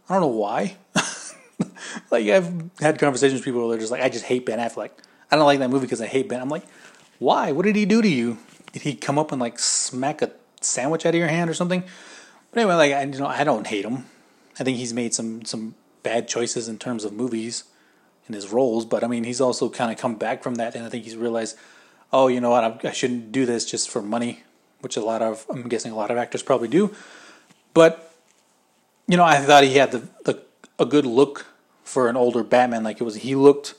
I 0.07 0.13
don't 0.13 0.21
know 0.21 0.27
why. 0.27 0.77
like 2.11 2.27
I've 2.27 2.71
had 2.79 2.99
conversations 2.99 3.41
with 3.41 3.45
people 3.47 3.61
where 3.61 3.71
they're 3.71 3.79
just 3.79 3.91
like, 3.91 4.03
I 4.03 4.11
just 4.11 4.27
hate 4.27 4.45
Ben 4.45 4.59
Affleck. 4.59 4.91
I 5.31 5.37
don't 5.37 5.47
like 5.47 5.61
that 5.61 5.71
movie 5.71 5.87
because 5.87 6.03
I 6.03 6.07
hate 6.07 6.29
Ben. 6.29 6.43
I'm 6.43 6.51
like, 6.51 6.65
why? 7.19 7.53
What 7.53 7.65
did 7.65 7.75
he 7.75 7.87
do 7.87 8.03
to 8.03 8.09
you? 8.09 8.37
Did 8.75 8.83
he 8.83 8.97
come 8.97 9.21
up 9.21 9.31
and 9.31 9.41
like 9.41 9.61
smack 9.61 10.21
a 10.21 10.33
sandwich 10.61 11.07
out 11.07 11.15
of 11.15 11.19
your 11.19 11.29
hand 11.29 11.49
or 11.49 11.55
something? 11.55 11.85
But 12.51 12.61
anyway, 12.61 12.75
like 12.75 12.93
I 12.93 13.05
you 13.05 13.21
know 13.21 13.27
I 13.27 13.45
don't 13.45 13.69
hate 13.69 13.85
him. 13.85 14.07
I 14.59 14.65
think 14.65 14.79
he's 14.79 14.93
made 14.93 15.15
some 15.15 15.45
some 15.45 15.77
bad 16.03 16.27
choices 16.27 16.69
in 16.69 16.79
terms 16.79 17.05
of 17.05 17.13
movies 17.13 17.63
and 18.27 18.35
his 18.35 18.51
roles, 18.51 18.85
but 18.85 19.05
I 19.05 19.07
mean 19.07 19.23
he's 19.23 19.41
also 19.41 19.69
kind 19.71 19.93
of 19.93 19.99
come 19.99 20.17
back 20.17 20.43
from 20.43 20.57
that, 20.57 20.75
and 20.75 20.85
I 20.85 20.89
think 20.89 21.05
he's 21.05 21.17
realized, 21.17 21.57
oh, 22.13 22.27
you 22.27 22.41
know 22.41 22.51
what, 22.51 22.65
I, 22.65 22.89
I 22.89 22.91
shouldn't 22.91 23.31
do 23.31 23.47
this 23.47 23.65
just 23.65 23.89
for 23.89 24.03
money, 24.03 24.43
which 24.81 24.97
a 24.97 25.05
lot 25.05 25.23
of 25.23 25.47
I'm 25.49 25.69
guessing 25.69 25.93
a 25.93 25.97
lot 25.97 26.11
of 26.11 26.17
actors 26.17 26.43
probably 26.43 26.69
do, 26.69 26.93
but 27.75 28.13
you 29.07 29.17
know 29.17 29.25
I 29.25 29.37
thought 29.37 29.63
he 29.63 29.75
had 29.75 29.93
the, 29.93 30.03
the 30.25 30.43
a 30.81 30.85
good 30.85 31.07
look 31.07 31.47
for 31.85 32.09
an 32.09 32.17
older 32.17 32.43
Batman. 32.43 32.83
Like 32.83 33.01
it 33.01 33.05
was, 33.05 33.15
he 33.15 33.37
looked 33.37 33.75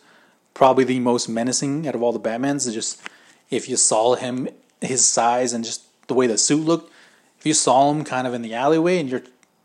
probably 0.53 0.85
the 0.85 1.01
most 1.01 1.27
menacing 1.27 1.85
out 1.85 1.95
of 1.95 2.01
all 2.01 2.13
the 2.13 2.19
Batmans. 2.29 2.71
Just 2.73 3.01
if 3.49 3.67
you 3.67 3.75
saw 3.75 4.15
him, 4.15 4.47
his 4.81 5.05
size 5.05 5.53
and 5.53 5.63
just 5.63 5.83
the 6.07 6.13
way 6.13 6.27
the 6.27 6.37
suit 6.37 6.63
looked, 6.63 6.91
if 7.39 7.45
you 7.45 7.53
saw 7.53 7.91
him 7.91 8.03
kind 8.03 8.27
of 8.27 8.33
in 8.33 8.41
the 8.41 8.53
alleyway 8.53 8.99
and 8.99 9.09
you're, 9.09 9.23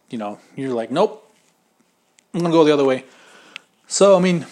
you 0.08 0.18
know, 0.18 0.38
you're 0.56 0.74
like, 0.74 0.90
nope, 0.90 1.30
I'm 2.34 2.40
gonna 2.40 2.52
go 2.52 2.64
the 2.64 2.72
other 2.72 2.84
way. 2.84 3.04
So 3.86 4.16
I 4.16 4.20
mean, 4.20 4.46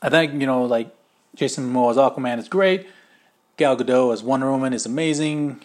I 0.00 0.08
think 0.08 0.40
you 0.40 0.46
know, 0.46 0.64
like 0.64 0.94
Jason 1.34 1.72
Momoa 1.72 1.90
as 1.90 1.96
Aquaman 1.96 2.38
is 2.38 2.48
great. 2.48 2.86
Gal 3.56 3.76
Gadot 3.76 4.12
as 4.12 4.22
Wonder 4.22 4.50
Woman 4.50 4.72
is 4.72 4.86
amazing. 4.86 5.60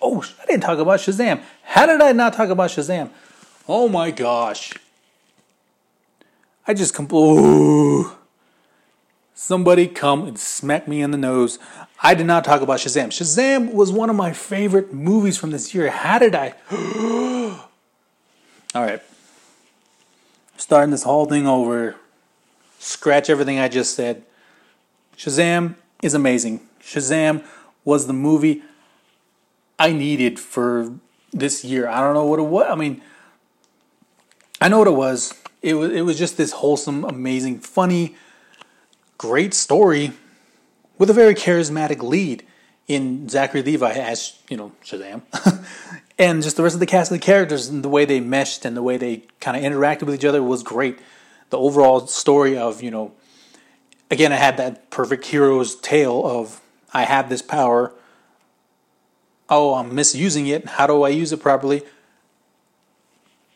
Oh, 0.00 0.22
I 0.42 0.46
didn't 0.46 0.62
talk 0.62 0.78
about 0.78 1.00
Shazam. 1.00 1.42
How 1.62 1.86
did 1.86 2.00
I 2.00 2.12
not 2.12 2.34
talk 2.34 2.48
about 2.50 2.70
Shazam? 2.70 3.10
Oh 3.68 3.88
my 3.88 4.10
gosh. 4.10 4.72
I 6.66 6.74
just 6.74 6.94
come. 6.94 7.08
Somebody 9.42 9.88
come 9.88 10.28
and 10.28 10.38
smack 10.38 10.86
me 10.86 11.02
in 11.02 11.10
the 11.10 11.18
nose. 11.18 11.58
I 12.00 12.14
did 12.14 12.26
not 12.26 12.44
talk 12.44 12.62
about 12.62 12.78
Shazam. 12.78 13.08
Shazam 13.08 13.72
was 13.72 13.90
one 13.90 14.08
of 14.08 14.14
my 14.14 14.32
favorite 14.32 14.94
movies 14.94 15.36
from 15.36 15.50
this 15.50 15.74
year. 15.74 15.90
How 15.90 16.20
did 16.20 16.36
I? 16.36 16.54
All 18.72 18.82
right. 18.86 19.02
Starting 20.56 20.92
this 20.92 21.02
whole 21.02 21.26
thing 21.26 21.48
over. 21.48 21.96
Scratch 22.78 23.28
everything 23.28 23.58
I 23.58 23.66
just 23.66 23.96
said. 23.96 24.22
Shazam 25.16 25.74
is 26.04 26.14
amazing. 26.14 26.60
Shazam 26.80 27.44
was 27.84 28.06
the 28.06 28.12
movie 28.12 28.62
I 29.76 29.92
needed 29.92 30.38
for 30.38 30.94
this 31.32 31.64
year. 31.64 31.88
I 31.88 31.98
don't 31.98 32.14
know 32.14 32.26
what 32.26 32.38
it 32.38 32.42
was. 32.44 32.68
I 32.70 32.76
mean, 32.76 33.02
I 34.60 34.68
know 34.68 34.78
what 34.78 34.86
it 34.86 34.92
was. 34.92 35.34
It 35.62 35.74
was 35.74 35.90
it 35.90 36.02
was 36.02 36.16
just 36.16 36.36
this 36.36 36.52
wholesome, 36.52 37.04
amazing, 37.04 37.58
funny, 37.58 38.14
great 39.18 39.54
story 39.54 40.12
with 40.98 41.10
a 41.10 41.12
very 41.12 41.34
charismatic 41.34 42.02
lead 42.02 42.44
in 42.88 43.28
Zachary 43.28 43.62
Levi 43.62 43.92
as 43.92 44.38
you 44.48 44.56
know 44.56 44.72
Shazam, 44.84 45.22
and 46.18 46.42
just 46.42 46.56
the 46.56 46.62
rest 46.62 46.74
of 46.74 46.80
the 46.80 46.86
cast 46.86 47.10
of 47.10 47.18
the 47.18 47.24
characters 47.24 47.68
and 47.68 47.82
the 47.82 47.88
way 47.88 48.04
they 48.04 48.20
meshed 48.20 48.64
and 48.64 48.76
the 48.76 48.82
way 48.82 48.96
they 48.96 49.24
kind 49.40 49.56
of 49.56 49.62
interacted 49.62 50.02
with 50.02 50.14
each 50.14 50.24
other 50.24 50.42
was 50.42 50.62
great. 50.62 50.98
The 51.50 51.58
overall 51.58 52.06
story 52.06 52.56
of 52.56 52.82
you 52.82 52.90
know, 52.90 53.12
again, 54.10 54.32
I 54.32 54.36
had 54.36 54.56
that 54.56 54.90
perfect 54.90 55.26
hero's 55.26 55.76
tale 55.76 56.26
of 56.26 56.60
I 56.92 57.04
have 57.04 57.28
this 57.28 57.42
power. 57.42 57.92
Oh, 59.48 59.74
I'm 59.74 59.94
misusing 59.94 60.46
it. 60.46 60.66
How 60.66 60.86
do 60.86 61.02
I 61.02 61.08
use 61.10 61.32
it 61.32 61.40
properly? 61.40 61.82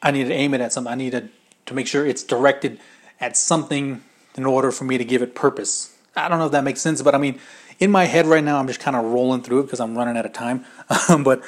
I 0.02 0.10
need 0.10 0.24
to 0.24 0.32
aim 0.32 0.54
it 0.54 0.60
at 0.60 0.72
something. 0.72 0.92
I 0.92 0.96
need 0.96 1.12
to, 1.12 1.28
to 1.66 1.74
make 1.74 1.86
sure 1.86 2.06
it's 2.06 2.22
directed 2.22 2.78
at 3.18 3.36
something 3.36 4.02
in 4.36 4.44
order 4.44 4.70
for 4.70 4.84
me 4.84 4.98
to 4.98 5.04
give 5.04 5.22
it 5.22 5.34
purpose. 5.34 5.96
I 6.14 6.28
don't 6.28 6.38
know 6.38 6.46
if 6.46 6.52
that 6.52 6.64
makes 6.64 6.80
sense, 6.80 7.02
but 7.02 7.14
I 7.14 7.18
mean, 7.18 7.38
in 7.78 7.90
my 7.90 8.04
head 8.04 8.26
right 8.26 8.42
now, 8.42 8.58
I'm 8.58 8.66
just 8.66 8.80
kind 8.80 8.96
of 8.96 9.04
rolling 9.04 9.42
through 9.42 9.60
it 9.60 9.62
because 9.64 9.80
I'm 9.80 9.96
running 9.96 10.16
out 10.16 10.24
of 10.24 10.32
time. 10.32 10.64
but, 11.22 11.42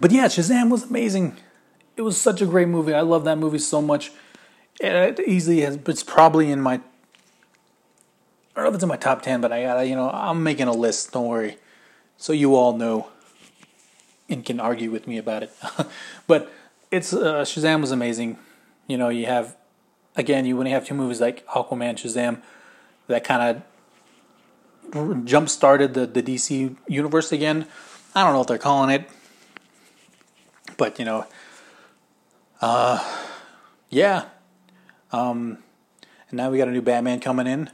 but 0.00 0.10
yeah, 0.10 0.26
Shazam 0.26 0.70
was 0.70 0.84
amazing. 0.84 1.36
It 1.96 2.02
was 2.02 2.16
such 2.16 2.40
a 2.40 2.46
great 2.46 2.68
movie. 2.68 2.94
I 2.94 3.02
love 3.02 3.24
that 3.24 3.36
movie 3.36 3.58
so 3.58 3.82
much. 3.82 4.12
It 4.80 5.20
easily 5.20 5.60
has. 5.60 5.78
It's 5.86 6.02
probably 6.02 6.50
in 6.50 6.60
my. 6.60 6.74
I 6.74 8.62
don't 8.62 8.64
know 8.64 8.68
if 8.68 8.74
it's 8.74 8.82
in 8.82 8.88
my 8.88 8.96
top 8.96 9.20
ten, 9.20 9.42
but 9.42 9.52
I 9.52 9.62
got 9.62 9.80
you 9.82 9.94
know 9.94 10.10
I'm 10.10 10.42
making 10.42 10.68
a 10.68 10.72
list. 10.72 11.12
Don't 11.12 11.26
worry, 11.26 11.58
so 12.16 12.32
you 12.32 12.56
all 12.56 12.74
know 12.74 13.08
and 14.30 14.44
can 14.44 14.60
argue 14.60 14.90
with 14.90 15.06
me 15.06 15.18
about 15.18 15.42
it. 15.42 15.52
but 16.26 16.50
it's 16.90 17.12
uh, 17.12 17.42
Shazam 17.42 17.82
was 17.82 17.90
amazing. 17.90 18.38
You 18.86 18.96
know, 18.96 19.08
you 19.08 19.26
have 19.26 19.56
again, 20.20 20.46
you 20.46 20.62
you 20.62 20.70
have 20.70 20.86
two 20.86 20.94
movies 20.94 21.20
like 21.20 21.44
Aquaman, 21.48 21.96
Shazam, 21.96 22.42
that 23.08 23.24
kind 23.24 23.62
of 24.92 25.24
jump 25.24 25.48
started 25.48 25.94
the 25.94 26.06
the 26.06 26.22
DC 26.22 26.76
universe 26.86 27.32
again. 27.32 27.66
I 28.14 28.22
don't 28.22 28.32
know 28.32 28.38
what 28.38 28.48
they're 28.48 28.58
calling 28.58 28.90
it, 28.90 29.08
but 30.76 30.98
you 30.98 31.04
know, 31.04 31.26
uh, 32.60 33.02
yeah. 33.88 34.26
Um, 35.10 35.58
and 36.28 36.36
now 36.36 36.50
we 36.50 36.58
got 36.58 36.68
a 36.68 36.72
new 36.72 36.82
Batman 36.82 37.18
coming 37.18 37.46
in. 37.46 37.70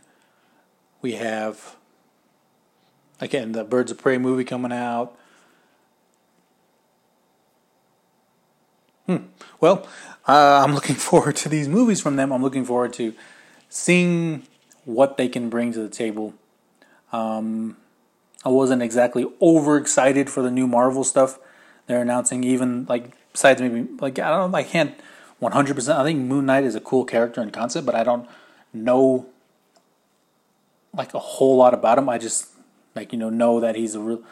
We 1.03 1.13
have 1.13 1.77
again 3.21 3.53
the 3.53 3.65
Birds 3.65 3.91
of 3.91 3.99
Prey 3.99 4.19
movie 4.19 4.45
coming 4.45 4.73
out. 4.73 5.19
Hmm. 9.07 9.17
Well, 9.61 9.87
uh, 10.27 10.63
I'm 10.65 10.75
looking 10.75 10.97
forward 11.09 11.37
to 11.37 11.49
these 11.49 11.69
movies 11.69 12.01
from 12.01 12.17
them. 12.17 12.33
I'm 12.33 12.43
looking 12.43 12.65
forward 12.65 12.93
to 12.95 13.15
seeing 13.69 14.43
what 14.85 15.17
they 15.17 15.29
can 15.29 15.49
bring 15.49 15.73
to 15.73 15.81
the 15.81 15.89
table. 15.89 16.35
Um, 17.13 17.77
I 18.45 18.49
wasn't 18.49 18.83
exactly 18.83 19.27
overexcited 19.41 20.29
for 20.29 20.43
the 20.43 20.51
new 20.51 20.67
Marvel 20.67 21.05
stuff 21.05 21.39
they're 21.87 22.03
announcing. 22.03 22.45
Even 22.45 22.85
like 22.89 23.13
besides 23.33 23.61
maybe 23.61 23.89
like 24.01 24.19
I 24.19 24.29
don't 24.29 24.51
know, 24.51 24.59
I 24.59 24.63
can't 24.65 24.95
100. 25.39 25.75
percent 25.75 25.99
I 25.99 26.05
think 26.05 26.21
Moon 26.21 26.47
Knight 26.47 26.65
is 26.65 26.75
a 26.75 26.81
cool 26.81 27.05
character 27.05 27.41
and 27.41 27.53
concept, 27.53 27.87
but 27.87 27.95
I 27.95 28.03
don't 28.03 28.29
know 28.73 29.27
like 30.93 31.15
a 31.15 31.19
whole 31.19 31.57
lot 31.57 31.75
about 31.75 31.99
him. 31.99 32.09
I 32.09 32.19
just 32.19 32.49
like 32.95 33.13
you 33.13 33.19
know 33.19 33.31
know 33.31 33.61
that 33.61 33.77
he's 33.77 33.95
a 33.95 34.01
real. 34.01 34.23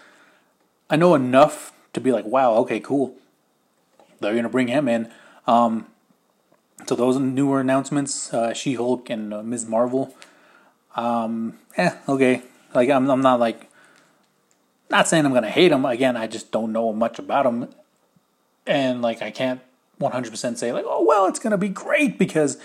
I 0.91 0.97
know 0.97 1.15
enough 1.15 1.73
to 1.93 2.01
be 2.01 2.13
like, 2.13 2.25
wow, 2.25 2.55
okay, 2.57 2.81
cool 2.81 3.17
they're 4.21 4.33
going 4.33 4.45
to 4.45 4.49
bring 4.49 4.69
him 4.69 4.89
in. 4.89 5.11
Um, 5.47 5.87
so 6.87 6.95
those 6.95 7.19
newer 7.19 7.61
announcements, 7.61 8.33
uh, 8.33 8.53
She 8.53 8.75
Hulk 8.75 9.09
and 9.09 9.33
uh, 9.33 9.43
Ms. 9.43 9.67
Marvel. 9.67 10.15
Um, 10.97 11.59
eh, 11.77 11.95
okay. 12.09 12.43
Like 12.75 12.91
I'm, 12.91 13.09
I'm 13.11 13.21
not 13.21 13.41
like, 13.41 13.71
not 14.91 15.09
saying 15.09 15.25
I'm 15.25 15.33
gonna 15.33 15.51
hate 15.51 15.69
them. 15.69 15.85
Again, 15.85 16.17
I 16.17 16.27
just 16.27 16.53
don't 16.53 16.73
know 16.73 16.93
much 16.93 17.19
about 17.19 17.45
them, 17.45 17.69
and 18.67 19.01
like 19.01 19.23
I 19.23 19.31
can't 19.31 19.61
100% 20.01 20.57
say 20.57 20.73
like, 20.73 20.85
oh 20.87 21.05
well, 21.05 21.27
it's 21.27 21.39
gonna 21.39 21.59
be 21.59 21.69
great 21.69 22.19
because 22.19 22.59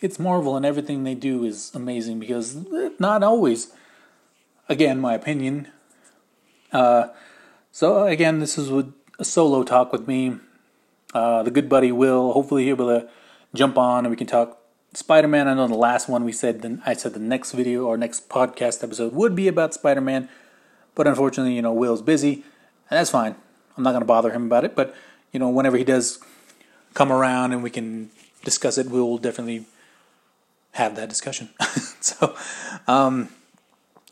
it's 0.00 0.18
Marvel 0.18 0.56
and 0.56 0.64
everything 0.64 1.04
they 1.04 1.14
do 1.14 1.44
is 1.44 1.72
amazing. 1.74 2.20
Because 2.20 2.56
eh, 2.72 2.90
not 2.98 3.22
always. 3.22 3.72
Again, 4.68 4.98
my 4.98 5.12
opinion. 5.14 5.68
Uh, 6.72 7.08
so 7.70 8.06
again, 8.06 8.38
this 8.38 8.56
is 8.56 8.70
a 9.18 9.24
solo 9.24 9.62
talk 9.62 9.92
with 9.92 10.08
me. 10.08 10.36
Uh, 11.14 11.42
the 11.44 11.50
good 11.50 11.68
buddy 11.68 11.92
will 11.92 12.32
hopefully 12.32 12.64
he'll 12.64 12.76
be 12.76 12.82
able 12.82 13.00
to 13.00 13.08
jump 13.54 13.78
on 13.78 14.04
and 14.04 14.10
we 14.10 14.16
can 14.16 14.26
talk 14.26 14.58
Spider 14.92 15.28
Man. 15.28 15.48
I 15.48 15.54
know 15.54 15.66
the 15.68 15.74
last 15.74 16.08
one 16.08 16.24
we 16.24 16.32
said 16.32 16.62
then 16.62 16.82
I 16.84 16.94
said 16.94 17.14
the 17.14 17.20
next 17.20 17.52
video 17.52 17.86
or 17.86 17.96
next 17.96 18.28
podcast 18.28 18.82
episode 18.82 19.12
would 19.12 19.34
be 19.34 19.48
about 19.48 19.74
Spider 19.74 20.00
Man, 20.00 20.28
but 20.94 21.06
unfortunately, 21.06 21.54
you 21.54 21.62
know, 21.62 21.72
Will's 21.72 22.02
busy, 22.02 22.34
and 22.90 22.98
that's 22.98 23.10
fine. 23.10 23.36
I'm 23.76 23.84
not 23.84 23.90
going 23.90 24.02
to 24.02 24.06
bother 24.06 24.32
him 24.32 24.46
about 24.46 24.64
it, 24.64 24.74
but 24.74 24.94
you 25.32 25.40
know, 25.40 25.48
whenever 25.48 25.76
he 25.76 25.84
does 25.84 26.18
come 26.94 27.10
around 27.10 27.52
and 27.52 27.62
we 27.62 27.70
can 27.70 28.10
discuss 28.44 28.78
it, 28.78 28.88
we'll 28.88 29.18
definitely 29.18 29.66
have 30.72 30.96
that 30.96 31.08
discussion. 31.08 31.50
so, 32.00 32.36
um, 32.86 33.28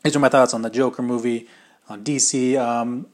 these 0.03 0.15
are 0.15 0.19
my 0.19 0.29
thoughts 0.29 0.53
on 0.53 0.61
the 0.61 0.69
Joker 0.69 1.01
movie 1.01 1.47
on 1.87 2.03
DC. 2.03 2.57
Um, 2.57 3.07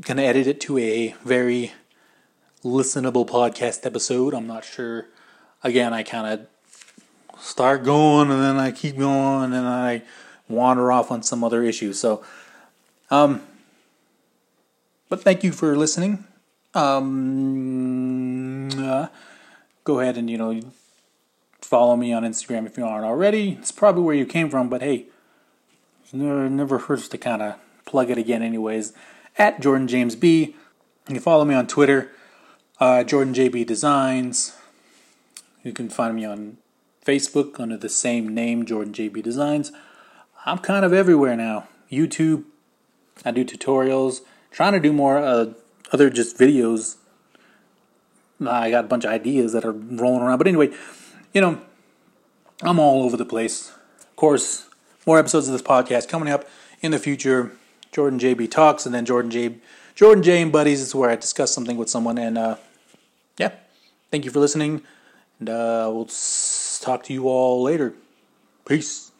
gonna 0.00 0.22
edit 0.22 0.46
it 0.46 0.60
to 0.62 0.78
a 0.78 1.14
very 1.24 1.72
listenable 2.64 3.26
podcast 3.26 3.84
episode. 3.84 4.34
I'm 4.34 4.46
not 4.46 4.64
sure. 4.64 5.06
Again, 5.62 5.92
I 5.92 6.02
kind 6.02 6.26
of 6.26 6.46
start 7.40 7.84
going 7.84 8.30
and 8.30 8.42
then 8.42 8.56
I 8.56 8.70
keep 8.70 8.96
going 8.96 9.52
and 9.52 9.66
I 9.66 10.02
wander 10.48 10.90
off 10.90 11.10
on 11.10 11.22
some 11.22 11.44
other 11.44 11.62
issue. 11.62 11.92
So, 11.92 12.24
um, 13.10 13.42
but 15.08 15.22
thank 15.22 15.44
you 15.44 15.52
for 15.52 15.76
listening. 15.76 16.24
Um, 16.72 18.70
uh, 18.78 19.08
go 19.84 20.00
ahead 20.00 20.16
and 20.16 20.28
you 20.28 20.36
know 20.38 20.60
follow 21.60 21.96
me 21.96 22.12
on 22.12 22.24
Instagram 22.24 22.66
if 22.66 22.76
you 22.76 22.84
aren't 22.84 23.04
already. 23.04 23.52
It's 23.60 23.70
probably 23.70 24.02
where 24.02 24.14
you 24.14 24.26
came 24.26 24.50
from, 24.50 24.68
but 24.68 24.82
hey, 24.82 25.06
never, 26.12 26.48
never 26.48 26.78
hurts 26.78 27.08
to 27.08 27.18
kind 27.18 27.42
of 27.42 27.56
plug 27.84 28.10
it 28.10 28.18
again, 28.18 28.42
anyways. 28.42 28.92
At 29.36 29.60
Jordan 29.60 29.86
James 29.88 30.16
B. 30.16 30.56
You 31.08 31.20
follow 31.20 31.44
me 31.44 31.54
on 31.54 31.66
Twitter 31.66 32.10
uh, 32.80 33.04
Jordan 33.04 33.34
JB 33.34 33.66
Designs. 33.66 34.56
You 35.62 35.72
can 35.72 35.88
find 35.88 36.16
me 36.16 36.24
on 36.24 36.58
Facebook 37.04 37.60
under 37.60 37.76
the 37.76 37.88
same 37.88 38.34
name, 38.34 38.66
Jordan 38.66 38.92
JB 38.92 39.22
Designs. 39.22 39.72
I'm 40.46 40.58
kind 40.58 40.84
of 40.84 40.92
everywhere 40.92 41.36
now. 41.36 41.68
YouTube, 41.90 42.44
I 43.24 43.30
do 43.30 43.44
tutorials. 43.44 44.20
Trying 44.50 44.72
to 44.72 44.80
do 44.80 44.92
more 44.92 45.18
uh, 45.18 45.52
other 45.92 46.10
just 46.10 46.38
videos. 46.38 46.96
I 48.46 48.70
got 48.70 48.84
a 48.84 48.88
bunch 48.88 49.04
of 49.04 49.10
ideas 49.10 49.52
that 49.52 49.64
are 49.64 49.72
rolling 49.72 50.22
around. 50.22 50.38
But 50.38 50.46
anyway, 50.46 50.70
you 51.32 51.40
know, 51.40 51.60
I'm 52.62 52.78
all 52.78 53.04
over 53.04 53.16
the 53.16 53.24
place. 53.24 53.70
Of 54.00 54.16
course, 54.16 54.68
more 55.06 55.18
episodes 55.18 55.48
of 55.48 55.52
this 55.52 55.62
podcast 55.62 56.08
coming 56.08 56.32
up 56.32 56.44
in 56.80 56.90
the 56.90 56.98
future. 56.98 57.52
Jordan 57.92 58.18
JB 58.18 58.50
Talks, 58.50 58.86
and 58.86 58.94
then 58.94 59.04
Jordan 59.04 59.30
J. 59.30 59.56
Jordan 59.94 60.24
J 60.24 60.42
and 60.42 60.50
Buddies 60.50 60.80
is 60.80 60.94
where 60.94 61.10
I 61.10 61.16
discuss 61.16 61.52
something 61.52 61.76
with 61.76 61.88
someone. 61.88 62.18
And 62.18 62.36
uh, 62.36 62.56
yeah, 63.38 63.52
thank 64.10 64.24
you 64.24 64.30
for 64.30 64.40
listening. 64.40 64.82
And 65.38 65.48
uh, 65.48 65.88
we'll 65.92 66.10
talk 66.80 67.04
to 67.04 67.12
you 67.12 67.28
all 67.28 67.62
later. 67.62 67.94
Peace. 68.66 69.12